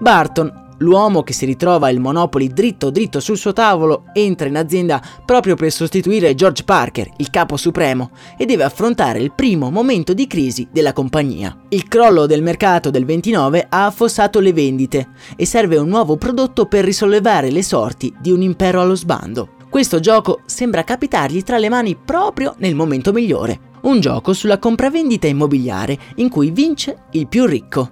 Barton 0.00 0.69
L'uomo 0.82 1.22
che 1.22 1.34
si 1.34 1.44
ritrova 1.44 1.90
il 1.90 2.00
Monopoli 2.00 2.48
dritto 2.48 2.88
dritto 2.90 3.20
sul 3.20 3.36
suo 3.36 3.52
tavolo 3.52 4.04
entra 4.14 4.48
in 4.48 4.56
azienda 4.56 5.02
proprio 5.26 5.54
per 5.54 5.70
sostituire 5.70 6.34
George 6.34 6.64
Parker, 6.64 7.10
il 7.18 7.28
capo 7.28 7.58
supremo, 7.58 8.12
e 8.38 8.46
deve 8.46 8.64
affrontare 8.64 9.18
il 9.18 9.32
primo 9.32 9.70
momento 9.70 10.14
di 10.14 10.26
crisi 10.26 10.66
della 10.72 10.94
compagnia. 10.94 11.54
Il 11.68 11.86
crollo 11.86 12.24
del 12.24 12.42
mercato 12.42 12.88
del 12.88 13.04
29 13.04 13.66
ha 13.68 13.84
affossato 13.84 14.40
le 14.40 14.54
vendite 14.54 15.08
e 15.36 15.44
serve 15.44 15.76
un 15.76 15.88
nuovo 15.88 16.16
prodotto 16.16 16.64
per 16.64 16.84
risollevare 16.84 17.50
le 17.50 17.62
sorti 17.62 18.14
di 18.18 18.30
un 18.30 18.40
impero 18.40 18.80
allo 18.80 18.94
sbando. 18.94 19.56
Questo 19.68 20.00
gioco 20.00 20.40
sembra 20.46 20.82
capitargli 20.82 21.42
tra 21.42 21.58
le 21.58 21.68
mani 21.68 21.94
proprio 21.94 22.54
nel 22.56 22.74
momento 22.74 23.12
migliore. 23.12 23.68
Un 23.82 24.00
gioco 24.00 24.32
sulla 24.32 24.58
compravendita 24.58 25.26
immobiliare 25.26 25.98
in 26.16 26.30
cui 26.30 26.50
vince 26.50 27.02
il 27.12 27.28
più 27.28 27.44
ricco. 27.44 27.90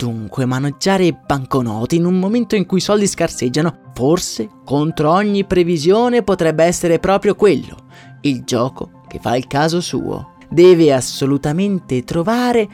Dunque, 0.00 0.46
maneggiare 0.46 1.04
i 1.04 1.14
banconoti 1.14 1.96
in 1.96 2.06
un 2.06 2.18
momento 2.18 2.56
in 2.56 2.64
cui 2.64 2.78
i 2.78 2.80
soldi 2.80 3.06
scarseggiano, 3.06 3.90
forse, 3.92 4.48
contro 4.64 5.10
ogni 5.10 5.44
previsione, 5.44 6.22
potrebbe 6.22 6.64
essere 6.64 6.98
proprio 6.98 7.34
quello, 7.34 7.76
il 8.22 8.42
gioco 8.44 9.02
che 9.06 9.18
fa 9.20 9.36
il 9.36 9.46
caso 9.46 9.82
suo. 9.82 10.36
Deve 10.48 10.94
assolutamente 10.94 12.02
trovare 12.02 12.66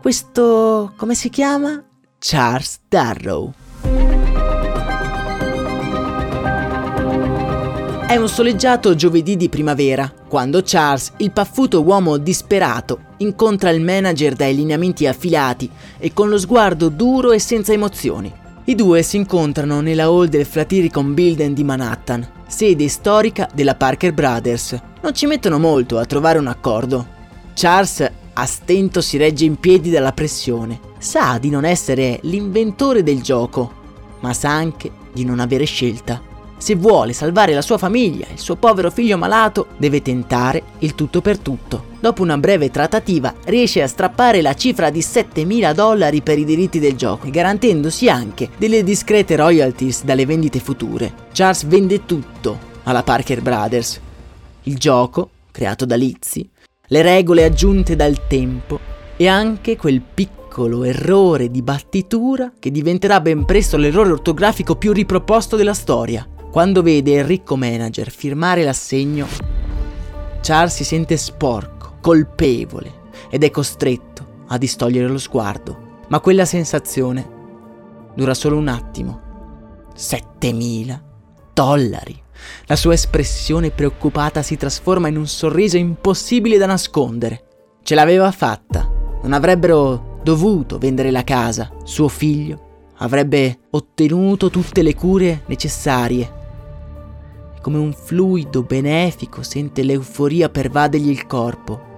questo... 0.00 0.94
come 0.96 1.14
si 1.14 1.28
chiama? 1.28 1.84
Charles 2.18 2.80
Darrow. 2.88 3.52
È 8.12 8.16
un 8.16 8.28
soleggiato 8.28 8.94
giovedì 8.94 9.38
di 9.38 9.48
primavera, 9.48 10.12
quando 10.28 10.60
Charles, 10.62 11.14
il 11.16 11.30
paffuto 11.30 11.82
uomo 11.82 12.18
disperato, 12.18 13.14
incontra 13.16 13.70
il 13.70 13.80
manager 13.80 14.34
dai 14.34 14.54
lineamenti 14.54 15.06
affilati 15.06 15.70
e 15.96 16.12
con 16.12 16.28
lo 16.28 16.36
sguardo 16.36 16.90
duro 16.90 17.32
e 17.32 17.38
senza 17.38 17.72
emozioni. 17.72 18.30
I 18.64 18.74
due 18.74 19.02
si 19.02 19.16
incontrano 19.16 19.80
nella 19.80 20.04
hall 20.04 20.26
del 20.26 20.44
Flatiricon 20.44 21.14
Building 21.14 21.54
di 21.54 21.64
Manhattan, 21.64 22.28
sede 22.46 22.86
storica 22.88 23.48
della 23.54 23.76
Parker 23.76 24.12
Brothers. 24.12 24.78
Non 25.00 25.14
ci 25.14 25.24
mettono 25.24 25.58
molto 25.58 25.96
a 25.96 26.04
trovare 26.04 26.38
un 26.38 26.48
accordo. 26.48 27.06
Charles 27.54 28.10
a 28.34 28.44
stento 28.44 29.00
si 29.00 29.16
regge 29.16 29.46
in 29.46 29.56
piedi 29.56 29.88
dalla 29.88 30.12
pressione. 30.12 30.78
Sa 30.98 31.38
di 31.40 31.48
non 31.48 31.64
essere 31.64 32.18
l'inventore 32.24 33.02
del 33.02 33.22
gioco, 33.22 33.72
ma 34.20 34.34
sa 34.34 34.50
anche 34.50 34.90
di 35.14 35.24
non 35.24 35.40
avere 35.40 35.64
scelta. 35.64 36.28
Se 36.62 36.76
vuole 36.76 37.12
salvare 37.12 37.54
la 37.54 37.60
sua 37.60 37.76
famiglia 37.76 38.24
e 38.28 38.34
il 38.34 38.38
suo 38.38 38.54
povero 38.54 38.88
figlio 38.92 39.18
malato, 39.18 39.66
deve 39.78 40.00
tentare 40.00 40.62
il 40.78 40.94
tutto 40.94 41.20
per 41.20 41.38
tutto. 41.38 41.86
Dopo 41.98 42.22
una 42.22 42.38
breve 42.38 42.70
trattativa, 42.70 43.34
riesce 43.46 43.82
a 43.82 43.88
strappare 43.88 44.40
la 44.40 44.54
cifra 44.54 44.88
di 44.88 45.00
7.000 45.00 45.74
dollari 45.74 46.20
per 46.20 46.38
i 46.38 46.44
diritti 46.44 46.78
del 46.78 46.94
gioco, 46.94 47.28
garantendosi 47.30 48.08
anche 48.08 48.48
delle 48.58 48.84
discrete 48.84 49.34
royalties 49.34 50.04
dalle 50.04 50.24
vendite 50.24 50.60
future. 50.60 51.12
Charles 51.32 51.64
vende 51.64 52.04
tutto 52.06 52.56
alla 52.84 53.02
Parker 53.02 53.42
Brothers 53.42 54.00
il 54.62 54.78
gioco, 54.78 55.30
creato 55.50 55.84
da 55.84 55.96
Lizzy, 55.96 56.48
le 56.86 57.02
regole 57.02 57.42
aggiunte 57.42 57.96
dal 57.96 58.28
tempo 58.28 58.78
e 59.16 59.26
anche 59.26 59.76
quel 59.76 60.00
piccolo 60.00 60.84
errore 60.84 61.50
di 61.50 61.60
battitura 61.60 62.52
che 62.56 62.70
diventerà 62.70 63.20
ben 63.20 63.44
presto 63.44 63.76
l'errore 63.76 64.12
ortografico 64.12 64.76
più 64.76 64.92
riproposto 64.92 65.56
della 65.56 65.74
storia. 65.74 66.24
Quando 66.52 66.82
vede 66.82 67.12
il 67.12 67.24
ricco 67.24 67.56
manager 67.56 68.10
firmare 68.10 68.62
l'assegno, 68.62 69.26
Charles 70.42 70.74
si 70.74 70.84
sente 70.84 71.16
sporco, 71.16 71.94
colpevole 72.02 72.92
ed 73.30 73.42
è 73.42 73.50
costretto 73.50 74.44
a 74.48 74.58
distogliere 74.58 75.08
lo 75.08 75.16
sguardo. 75.16 76.02
Ma 76.08 76.20
quella 76.20 76.44
sensazione 76.44 77.26
dura 78.14 78.34
solo 78.34 78.58
un 78.58 78.68
attimo. 78.68 79.20
7000 79.94 81.02
dollari. 81.54 82.22
La 82.66 82.76
sua 82.76 82.92
espressione 82.92 83.70
preoccupata 83.70 84.42
si 84.42 84.58
trasforma 84.58 85.08
in 85.08 85.16
un 85.16 85.26
sorriso 85.26 85.78
impossibile 85.78 86.58
da 86.58 86.66
nascondere. 86.66 87.44
Ce 87.82 87.94
l'aveva 87.94 88.30
fatta. 88.30 88.86
Non 89.22 89.32
avrebbero 89.32 90.18
dovuto 90.22 90.76
vendere 90.76 91.10
la 91.10 91.24
casa. 91.24 91.72
Suo 91.84 92.08
figlio 92.08 92.90
avrebbe 92.96 93.60
ottenuto 93.70 94.50
tutte 94.50 94.82
le 94.82 94.94
cure 94.94 95.44
necessarie. 95.46 96.40
Come 97.62 97.78
un 97.78 97.92
fluido 97.92 98.64
benefico 98.64 99.44
sente 99.44 99.84
l'euforia 99.84 100.48
pervadergli 100.48 101.08
il 101.08 101.28
corpo. 101.28 101.90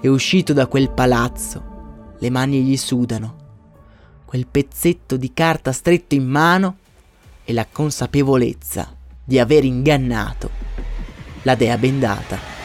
È 0.00 0.08
uscito 0.08 0.52
da 0.52 0.66
quel 0.66 0.90
palazzo. 0.90 2.14
Le 2.18 2.30
mani 2.30 2.62
gli 2.62 2.76
sudano. 2.76 3.44
Quel 4.24 4.48
pezzetto 4.48 5.16
di 5.16 5.32
carta 5.32 5.70
stretto 5.70 6.16
in 6.16 6.26
mano 6.26 6.78
e 7.44 7.52
la 7.52 7.64
consapevolezza 7.70 8.92
di 9.22 9.38
aver 9.38 9.64
ingannato 9.64 10.50
la 11.42 11.54
dea 11.54 11.78
bendata. 11.78 12.55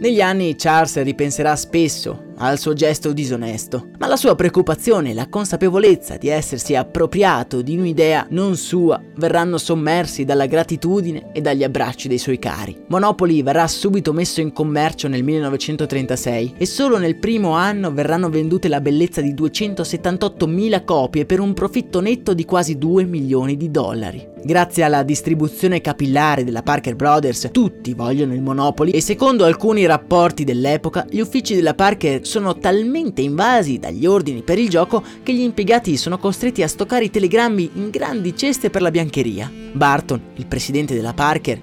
Negli 0.00 0.22
anni 0.22 0.56
Charles 0.56 1.02
ripenserà 1.02 1.54
spesso 1.56 2.28
al 2.38 2.58
suo 2.58 2.72
gesto 2.72 3.12
disonesto, 3.12 3.90
ma 3.98 4.06
la 4.06 4.16
sua 4.16 4.34
preoccupazione 4.34 5.10
e 5.10 5.14
la 5.14 5.28
consapevolezza 5.28 6.16
di 6.16 6.28
essersi 6.28 6.74
appropriato 6.74 7.60
di 7.60 7.76
un'idea 7.76 8.26
non 8.30 8.56
sua 8.56 8.98
verranno 9.16 9.58
sommersi 9.58 10.24
dalla 10.24 10.46
gratitudine 10.46 11.32
e 11.32 11.42
dagli 11.42 11.62
abbracci 11.62 12.08
dei 12.08 12.16
suoi 12.16 12.38
cari. 12.38 12.84
Monopoly 12.86 13.42
verrà 13.42 13.68
subito 13.68 14.14
messo 14.14 14.40
in 14.40 14.54
commercio 14.54 15.06
nel 15.06 15.22
1936 15.22 16.54
e 16.56 16.64
solo 16.64 16.96
nel 16.96 17.16
primo 17.16 17.50
anno 17.50 17.92
verranno 17.92 18.30
vendute 18.30 18.68
la 18.68 18.80
bellezza 18.80 19.20
di 19.20 19.34
278.000 19.34 20.82
copie 20.82 21.26
per 21.26 21.40
un 21.40 21.52
profitto 21.52 22.00
netto 22.00 22.32
di 22.32 22.46
quasi 22.46 22.78
2 22.78 23.04
milioni 23.04 23.58
di 23.58 23.70
dollari. 23.70 24.26
Grazie 24.42 24.84
alla 24.84 25.02
distribuzione 25.02 25.82
capillare 25.82 26.44
della 26.44 26.62
Parker 26.62 26.96
Brothers, 26.96 27.50
tutti 27.52 27.92
vogliono 27.92 28.32
il 28.32 28.40
Monopoly 28.40 28.90
e 28.90 29.02
secondo 29.02 29.44
alcuni 29.44 29.84
rapporti 29.84 30.44
dell'epoca, 30.44 31.04
gli 31.10 31.20
uffici 31.20 31.54
della 31.54 31.74
Parker 31.74 32.26
sono 32.26 32.56
talmente 32.56 33.20
invasi 33.20 33.78
dagli 33.78 34.06
ordini 34.06 34.42
per 34.42 34.58
il 34.58 34.70
gioco 34.70 35.04
che 35.22 35.34
gli 35.34 35.42
impiegati 35.42 35.98
sono 35.98 36.16
costretti 36.16 36.62
a 36.62 36.68
stoccare 36.68 37.04
i 37.04 37.10
telegrammi 37.10 37.70
in 37.74 37.90
grandi 37.90 38.34
ceste 38.34 38.70
per 38.70 38.80
la 38.80 38.90
biancheria. 38.90 39.52
Barton, 39.72 40.20
il 40.36 40.46
presidente 40.46 40.94
della 40.94 41.12
Parker, 41.12 41.60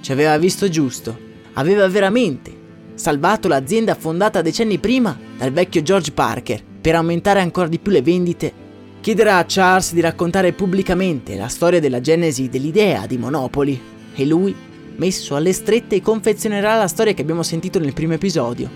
ci 0.00 0.12
aveva 0.12 0.38
visto 0.38 0.68
giusto. 0.68 1.18
Aveva 1.54 1.88
veramente 1.88 2.52
salvato 2.94 3.48
l'azienda 3.48 3.96
fondata 3.96 4.40
decenni 4.40 4.78
prima 4.78 5.18
dal 5.36 5.50
vecchio 5.50 5.82
George 5.82 6.12
Parker 6.12 6.62
per 6.80 6.94
aumentare 6.94 7.40
ancora 7.40 7.66
di 7.66 7.80
più 7.80 7.90
le 7.90 8.02
vendite 8.02 8.62
Chiederà 9.04 9.36
a 9.36 9.44
Charles 9.46 9.92
di 9.92 10.00
raccontare 10.00 10.54
pubblicamente 10.54 11.36
la 11.36 11.48
storia 11.48 11.78
della 11.78 12.00
genesi 12.00 12.48
dell'idea 12.48 13.04
di 13.04 13.18
Monopoli 13.18 13.78
e 14.14 14.24
lui, 14.24 14.56
messo 14.96 15.36
alle 15.36 15.52
strette, 15.52 16.00
confezionerà 16.00 16.78
la 16.78 16.88
storia 16.88 17.12
che 17.12 17.20
abbiamo 17.20 17.42
sentito 17.42 17.78
nel 17.78 17.92
primo 17.92 18.14
episodio. 18.14 18.66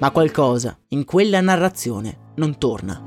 Ma 0.00 0.10
qualcosa 0.10 0.76
in 0.88 1.04
quella 1.04 1.40
narrazione 1.40 2.32
non 2.34 2.58
torna. 2.58 3.00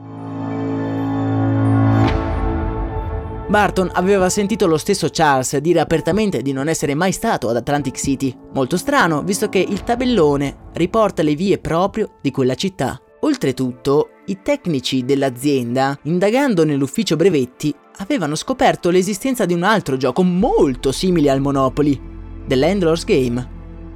Barton 3.49 3.89
aveva 3.91 4.29
sentito 4.29 4.67
lo 4.67 4.77
stesso 4.77 5.09
Charles 5.11 5.57
dire 5.57 5.81
apertamente 5.81 6.41
di 6.41 6.53
non 6.53 6.69
essere 6.69 6.95
mai 6.95 7.11
stato 7.11 7.49
ad 7.49 7.57
Atlantic 7.57 7.97
City. 7.97 8.33
Molto 8.53 8.77
strano, 8.77 9.21
visto 9.21 9.49
che 9.49 9.59
il 9.59 9.83
tabellone 9.83 10.69
riporta 10.75 11.23
le 11.23 11.35
vie 11.35 11.57
proprio 11.57 12.19
di 12.21 12.31
quella 12.31 12.55
città. 12.55 12.97
Oltretutto, 13.19 14.11
i 14.25 14.39
tecnici 14.41 15.05
dell'azienda, 15.05 15.97
indagando 16.03 16.63
nell'ufficio 16.63 17.15
brevetti, 17.15 17.73
avevano 17.97 18.35
scoperto 18.35 18.89
l'esistenza 18.89 19.45
di 19.45 19.53
un 19.53 19.63
altro 19.63 19.97
gioco 19.97 20.23
molto 20.23 20.91
simile 20.91 21.29
al 21.29 21.41
Monopoly, 21.41 21.99
The 22.47 22.55
Landlord's 22.55 23.03
Game, 23.03 23.47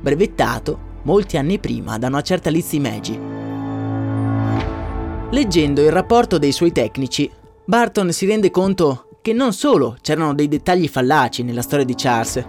brevettato 0.01 0.87
molti 1.03 1.37
anni 1.37 1.59
prima 1.59 1.97
da 1.97 2.07
una 2.07 2.21
certa 2.21 2.49
Lizzie 2.49 2.79
Maggi. 2.79 3.19
Leggendo 5.31 5.81
il 5.81 5.91
rapporto 5.91 6.37
dei 6.37 6.51
suoi 6.51 6.71
tecnici, 6.71 7.29
Barton 7.65 8.11
si 8.11 8.25
rende 8.25 8.51
conto 8.51 9.17
che 9.21 9.33
non 9.33 9.53
solo 9.53 9.97
c'erano 10.01 10.33
dei 10.33 10.47
dettagli 10.47 10.87
fallaci 10.87 11.43
nella 11.43 11.61
storia 11.61 11.85
di 11.85 11.95
Charles, 11.95 12.43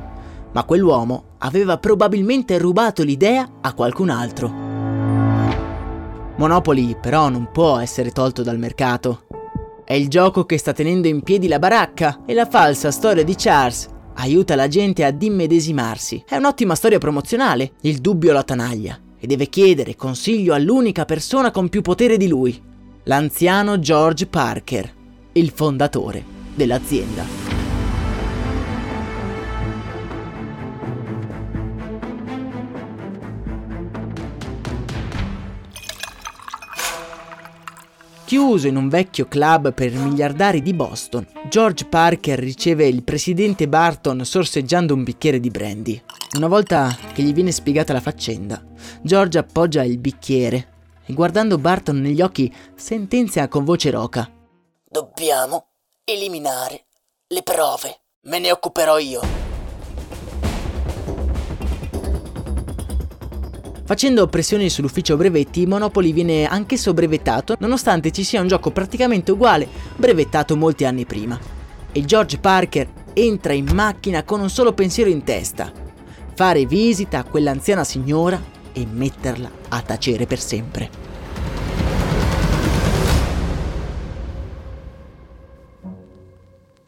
ma 0.52 0.64
quell'uomo 0.64 1.36
aveva 1.38 1.78
probabilmente 1.78 2.58
rubato 2.58 3.02
l'idea 3.02 3.48
a 3.60 3.72
qualcun 3.74 4.10
altro. 4.10 4.59
Monopoly 6.40 6.96
però 6.98 7.28
non 7.28 7.50
può 7.52 7.76
essere 7.76 8.12
tolto 8.12 8.42
dal 8.42 8.58
mercato. 8.58 9.24
È 9.84 9.92
il 9.92 10.08
gioco 10.08 10.46
che 10.46 10.56
sta 10.56 10.72
tenendo 10.72 11.06
in 11.06 11.20
piedi 11.20 11.48
la 11.48 11.58
baracca 11.58 12.22
e 12.24 12.32
la 12.32 12.46
falsa 12.46 12.90
storia 12.90 13.22
di 13.22 13.34
Charles 13.36 13.86
aiuta 14.14 14.54
la 14.54 14.66
gente 14.66 15.04
ad 15.04 15.22
immedesimarsi. 15.22 16.24
È 16.26 16.36
un'ottima 16.36 16.74
storia 16.74 16.96
promozionale, 16.96 17.72
il 17.82 17.98
dubbio 17.98 18.32
la 18.32 18.42
tanaglia 18.42 18.98
e 19.18 19.26
deve 19.26 19.50
chiedere 19.50 19.96
consiglio 19.96 20.54
all'unica 20.54 21.04
persona 21.04 21.50
con 21.50 21.68
più 21.68 21.82
potere 21.82 22.16
di 22.16 22.26
lui, 22.26 22.58
l'anziano 23.04 23.78
George 23.78 24.26
Parker, 24.26 24.90
il 25.32 25.50
fondatore 25.50 26.24
dell'azienda. 26.54 27.59
Chiuso 38.30 38.68
in 38.68 38.76
un 38.76 38.88
vecchio 38.88 39.26
club 39.26 39.74
per 39.74 39.90
miliardari 39.90 40.62
di 40.62 40.72
Boston, 40.72 41.26
George 41.48 41.84
Parker 41.86 42.38
riceve 42.38 42.86
il 42.86 43.02
presidente 43.02 43.66
Barton 43.66 44.24
sorseggiando 44.24 44.94
un 44.94 45.02
bicchiere 45.02 45.40
di 45.40 45.50
brandy. 45.50 46.00
Una 46.36 46.46
volta 46.46 46.96
che 47.12 47.22
gli 47.22 47.32
viene 47.32 47.50
spiegata 47.50 47.92
la 47.92 47.98
faccenda, 48.00 48.64
George 49.02 49.36
appoggia 49.36 49.82
il 49.82 49.98
bicchiere 49.98 50.68
e 51.06 51.12
guardando 51.12 51.58
Barton 51.58 52.00
negli 52.00 52.22
occhi 52.22 52.54
sentenzia 52.76 53.48
con 53.48 53.64
voce 53.64 53.90
roca. 53.90 54.30
Dobbiamo 54.88 55.70
eliminare 56.04 56.84
le 57.26 57.42
prove. 57.42 58.02
Me 58.26 58.38
ne 58.38 58.52
occuperò 58.52 58.96
io. 58.98 59.39
Facendo 63.90 64.28
pressioni 64.28 64.70
sull'ufficio 64.70 65.16
brevetti, 65.16 65.66
Monopoly 65.66 66.12
viene 66.12 66.46
anch'esso 66.46 66.94
brevettato, 66.94 67.56
nonostante 67.58 68.12
ci 68.12 68.22
sia 68.22 68.40
un 68.40 68.46
gioco 68.46 68.70
praticamente 68.70 69.32
uguale, 69.32 69.66
brevettato 69.96 70.56
molti 70.56 70.84
anni 70.84 71.04
prima. 71.04 71.36
E 71.90 72.04
George 72.04 72.38
Parker 72.38 72.88
entra 73.14 73.52
in 73.52 73.68
macchina 73.74 74.22
con 74.22 74.38
un 74.40 74.48
solo 74.48 74.74
pensiero 74.74 75.10
in 75.10 75.24
testa: 75.24 75.72
fare 76.36 76.66
visita 76.66 77.18
a 77.18 77.24
quell'anziana 77.24 77.82
signora 77.82 78.40
e 78.72 78.86
metterla 78.88 79.50
a 79.70 79.80
tacere 79.80 80.24
per 80.24 80.38
sempre. 80.38 81.09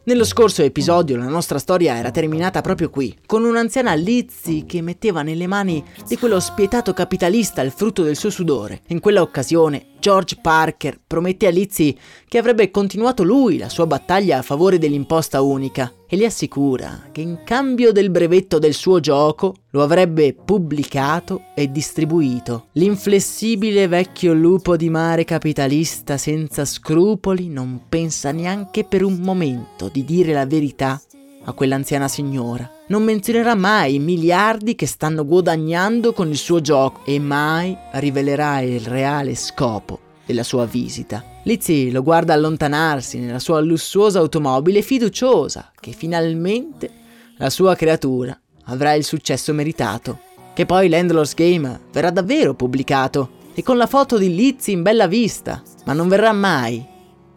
Nello 0.05 0.25
scorso 0.25 0.63
episodio 0.63 1.17
la 1.17 1.29
nostra 1.29 1.61
storia 1.61 1.97
era 1.97 2.11
terminata 2.11 2.61
proprio 2.61 2.91
qui, 2.91 3.17
con 3.25 3.45
un'anziana 3.45 3.95
Lizzie 3.95 4.67
che 4.67 4.83
metteva 4.83 5.23
nelle 5.23 5.47
mani 5.47 5.85
di 6.09 6.17
quello 6.19 6.41
spietato 6.41 6.93
capitalista 6.93 7.63
il 7.63 7.71
frutto 7.71 8.03
del 8.03 8.17
suo 8.17 8.29
sudore. 8.29 8.81
In 8.89 8.99
quella 8.99 9.23
occasione 9.23 9.91
George 10.01 10.39
Parker 10.43 10.99
promette 11.07 11.47
a 11.47 11.51
Lizzie 11.51 11.95
che 12.27 12.39
avrebbe 12.39 12.73
continuato 12.73 13.23
lui 13.23 13.59
la 13.59 13.69
sua 13.69 13.87
battaglia 13.87 14.39
a 14.39 14.43
favore 14.43 14.79
dell'imposta 14.79 15.41
unica 15.41 15.93
e 16.13 16.17
le 16.19 16.27
assicura 16.27 17.09
che 17.11 17.23
in 17.23 17.39
cambio 17.43 17.91
del 17.91 18.11
brevetto 18.11 18.59
del 18.59 18.75
suo 18.75 19.01
gioco 19.01 19.55
lo 19.71 19.83
avrebbe 19.83 20.35
pubblicato 20.35 21.45
e 21.55 21.73
distribuito. 21.73 22.67
L'inflessibile 22.73 23.89
vecchio 23.89 24.35
lupo 24.35 24.77
di 24.77 24.91
mare 24.91 25.25
capitalista 25.25 26.19
senza 26.19 26.67
scrupoli 26.67 27.49
non 27.49 27.85
pensa 27.89 28.31
neanche 28.31 28.85
per 28.85 29.05
un 29.05 29.21
momento 29.21 29.89
di 29.89 30.05
dire 30.05 30.35
la 30.35 30.45
verità 30.45 31.01
a 31.45 31.53
quell'anziana 31.55 32.09
signora. 32.09 32.71
Non 32.89 33.05
menzionerà 33.05 33.55
mai 33.55 33.95
i 33.95 33.99
miliardi 33.99 34.75
che 34.75 34.85
stanno 34.85 35.25
guadagnando 35.25 36.13
con 36.13 36.29
il 36.29 36.37
suo 36.37 36.61
gioco 36.61 37.07
e 37.07 37.19
mai 37.19 37.75
rivelerà 37.93 38.61
il 38.61 38.81
reale 38.81 39.35
scopo 39.35 39.99
della 40.27 40.43
sua 40.43 40.67
visita. 40.67 41.32
Lizzie 41.45 41.91
lo 41.91 42.03
guarda 42.03 42.35
allontanarsi 42.35 43.19
nella 43.19 43.41
sua 43.41 43.61
lussuosa 43.61 44.21
automobile 44.21 44.81
fiduciosa 44.81 45.73
che 45.79 45.91
finalmente 45.91 46.91
la 47.37 47.51
sua 47.51 47.75
creatura 47.75 48.39
avrà 48.67 48.93
il 48.95 49.03
successo 49.03 49.53
meritato. 49.53 50.21
Che 50.55 50.67
poi 50.67 50.89
l'Endless 50.89 51.35
Game 51.35 51.81
verrà 51.91 52.11
davvero 52.11 52.55
pubblicato 52.55 53.41
e 53.55 53.63
con 53.63 53.77
la 53.77 53.87
foto 53.87 54.19
di 54.19 54.35
Lizzie 54.35 54.75
in 54.75 54.83
bella 54.83 55.07
vista, 55.07 55.63
ma 55.85 55.95
non 55.95 56.09
verrà 56.09 56.33
mai 56.33 56.85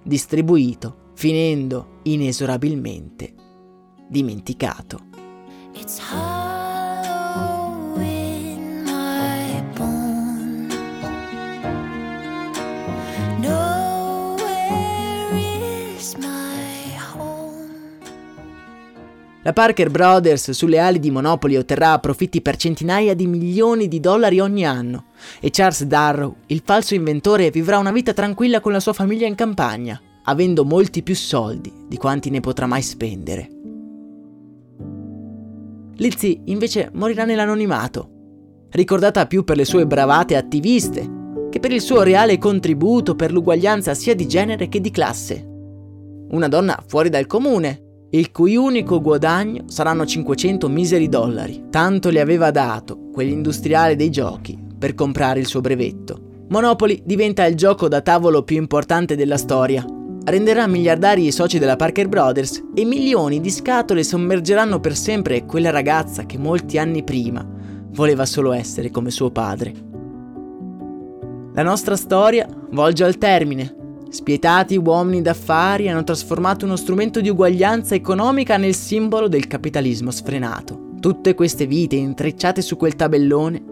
distribuito, 0.03 1.11
finendo 1.15 1.99
inesorabilmente 2.03 3.33
dimenticato. 4.07 4.99
La 19.45 19.53
Parker 19.53 19.91
Brothers 19.91 20.49
sulle 20.49 20.79
ali 20.79 20.97
di 20.97 21.11
Monopoli 21.11 21.55
otterrà 21.55 21.99
profitti 21.99 22.41
per 22.41 22.55
centinaia 22.55 23.13
di 23.13 23.27
milioni 23.27 23.87
di 23.87 23.99
dollari 23.99 24.39
ogni 24.39 24.65
anno 24.65 25.09
e 25.39 25.51
Charles 25.51 25.83
Darrow, 25.83 26.37
il 26.47 26.63
falso 26.65 26.95
inventore, 26.95 27.51
vivrà 27.51 27.77
una 27.77 27.91
vita 27.91 28.11
tranquilla 28.11 28.59
con 28.59 28.71
la 28.71 28.79
sua 28.79 28.93
famiglia 28.93 29.27
in 29.27 29.35
campagna, 29.35 30.01
avendo 30.23 30.65
molti 30.65 31.03
più 31.03 31.13
soldi 31.13 31.71
di 31.87 31.95
quanti 31.95 32.31
ne 32.31 32.39
potrà 32.39 32.65
mai 32.65 32.81
spendere. 32.81 33.49
Lizzie 35.97 36.41
invece 36.45 36.89
morirà 36.93 37.23
nell'anonimato, 37.23 38.09
ricordata 38.71 39.27
più 39.27 39.43
per 39.43 39.57
le 39.57 39.65
sue 39.65 39.85
bravate 39.85 40.37
attiviste 40.37 41.47
che 41.51 41.59
per 41.59 41.71
il 41.71 41.81
suo 41.81 42.01
reale 42.01 42.39
contributo 42.39 43.13
per 43.13 43.31
l'uguaglianza 43.31 43.93
sia 43.93 44.15
di 44.15 44.27
genere 44.27 44.69
che 44.69 44.81
di 44.81 44.89
classe. 44.89 45.47
Una 46.31 46.47
donna 46.47 46.83
fuori 46.87 47.09
dal 47.09 47.27
comune, 47.27 47.84
il 48.17 48.31
cui 48.31 48.55
unico 48.55 49.01
guadagno 49.01 49.63
saranno 49.67 50.05
500 50.05 50.67
miseri 50.69 51.09
dollari, 51.09 51.65
tanto 51.69 52.09
le 52.09 52.21
aveva 52.21 52.51
dato 52.51 53.09
quell'industriale 53.11 53.95
dei 53.95 54.09
giochi 54.09 54.57
per 54.77 54.93
comprare 54.93 55.39
il 55.39 55.47
suo 55.47 55.61
brevetto. 55.61 56.45
Monopoly 56.49 57.01
diventa 57.03 57.45
il 57.45 57.55
gioco 57.55 57.87
da 57.87 58.01
tavolo 58.01 58.43
più 58.43 58.57
importante 58.57 59.15
della 59.15 59.37
storia 59.37 59.85
renderà 60.25 60.65
miliardari 60.65 61.25
i 61.27 61.31
soci 61.31 61.59
della 61.59 61.75
Parker 61.75 62.07
Brothers 62.07 62.63
e 62.73 62.83
milioni 62.83 63.39
di 63.39 63.51
scatole 63.51 64.03
sommergeranno 64.03 64.79
per 64.79 64.95
sempre 64.95 65.45
quella 65.45 65.69
ragazza 65.69 66.25
che 66.25 66.37
molti 66.37 66.77
anni 66.79 67.03
prima 67.03 67.47
voleva 67.91 68.25
solo 68.25 68.51
essere 68.51 68.89
come 68.89 69.11
suo 69.11 69.29
padre. 69.29 69.73
La 71.53 71.63
nostra 71.63 71.95
storia 71.95 72.47
volge 72.71 73.03
al 73.03 73.17
termine. 73.17 73.75
Spietati 74.09 74.77
uomini 74.77 75.21
d'affari 75.21 75.89
hanno 75.89 76.03
trasformato 76.03 76.65
uno 76.65 76.75
strumento 76.75 77.21
di 77.21 77.29
uguaglianza 77.29 77.95
economica 77.95 78.57
nel 78.57 78.75
simbolo 78.75 79.27
del 79.27 79.47
capitalismo 79.47 80.11
sfrenato. 80.11 80.91
Tutte 80.99 81.33
queste 81.35 81.65
vite 81.65 81.95
intrecciate 81.95 82.61
su 82.61 82.77
quel 82.77 82.95
tabellone 82.95 83.63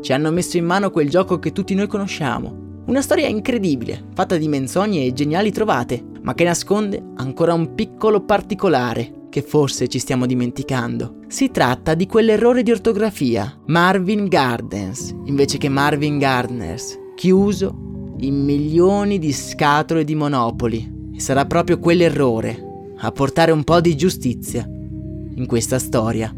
ci 0.00 0.12
hanno 0.12 0.30
messo 0.30 0.56
in 0.56 0.64
mano 0.64 0.90
quel 0.90 1.10
gioco 1.10 1.38
che 1.38 1.52
tutti 1.52 1.74
noi 1.74 1.88
conosciamo, 1.88 2.66
una 2.86 3.02
storia 3.02 3.26
incredibile, 3.26 4.04
fatta 4.14 4.36
di 4.36 4.48
menzogne 4.48 5.04
e 5.04 5.12
geniali 5.12 5.52
trovate, 5.52 6.02
ma 6.22 6.34
che 6.34 6.44
nasconde 6.44 7.02
ancora 7.16 7.52
un 7.52 7.74
piccolo 7.74 8.22
particolare 8.22 9.26
che 9.28 9.42
forse 9.42 9.88
ci 9.88 9.98
stiamo 9.98 10.24
dimenticando. 10.24 11.16
Si 11.26 11.50
tratta 11.50 11.94
di 11.94 12.06
quell'errore 12.06 12.62
di 12.62 12.70
ortografia, 12.70 13.58
Marvin 13.66 14.26
Gardens, 14.26 15.14
invece 15.24 15.58
che 15.58 15.68
Marvin 15.68 16.18
Gardners, 16.18 16.98
chiuso 17.14 17.87
in 18.18 18.44
milioni 18.44 19.18
di 19.18 19.32
scatole 19.32 20.04
di 20.04 20.14
monopoli. 20.14 21.10
E 21.14 21.20
sarà 21.20 21.46
proprio 21.46 21.78
quell'errore 21.78 22.92
a 22.98 23.10
portare 23.12 23.52
un 23.52 23.64
po' 23.64 23.80
di 23.80 23.96
giustizia 23.96 24.64
in 24.64 25.46
questa 25.46 25.78
storia. 25.78 26.34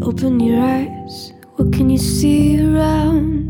Open 0.00 0.40
your 0.40 0.58
eyes, 0.58 1.34
what 1.56 1.70
can 1.70 1.90
you 1.90 1.98
see 1.98 2.58
around? 2.60 3.48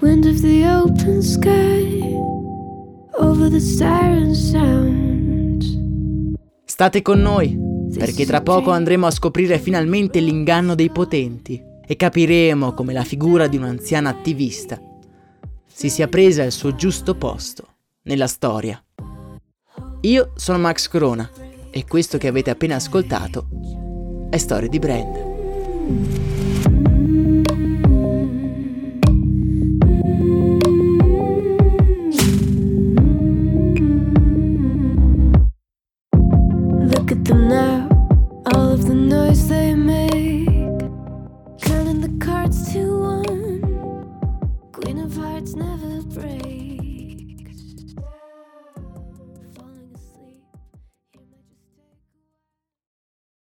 wind 0.00 0.26
of 0.26 0.40
the 0.40 0.64
open 0.64 1.20
sky 1.20 2.00
over 3.18 3.50
the 3.50 3.60
siren 3.60 4.32
sound. 4.34 5.64
State 6.64 7.02
con 7.02 7.20
noi, 7.20 7.58
perché 7.96 8.24
tra 8.24 8.40
poco 8.40 8.70
andremo 8.70 9.06
a 9.06 9.10
scoprire 9.10 9.58
finalmente 9.58 10.20
l'inganno 10.20 10.74
dei 10.74 10.90
potenti 10.90 11.60
e 11.84 11.96
capiremo 11.96 12.74
come 12.74 12.92
la 12.92 13.02
figura 13.02 13.48
di 13.48 13.56
un'anziana 13.56 14.08
attivista 14.08 14.80
si 15.78 15.90
sia 15.90 16.08
presa 16.08 16.42
il 16.42 16.50
suo 16.50 16.74
giusto 16.74 17.14
posto 17.14 17.76
nella 18.06 18.26
storia. 18.26 18.84
Io 20.00 20.32
sono 20.34 20.58
Max 20.58 20.88
Corona 20.88 21.30
e 21.70 21.86
questo 21.86 22.18
che 22.18 22.26
avete 22.26 22.50
appena 22.50 22.74
ascoltato 22.74 23.46
è 24.28 24.38
Storie 24.38 24.68
di 24.68 24.80
Brand. 24.80 26.97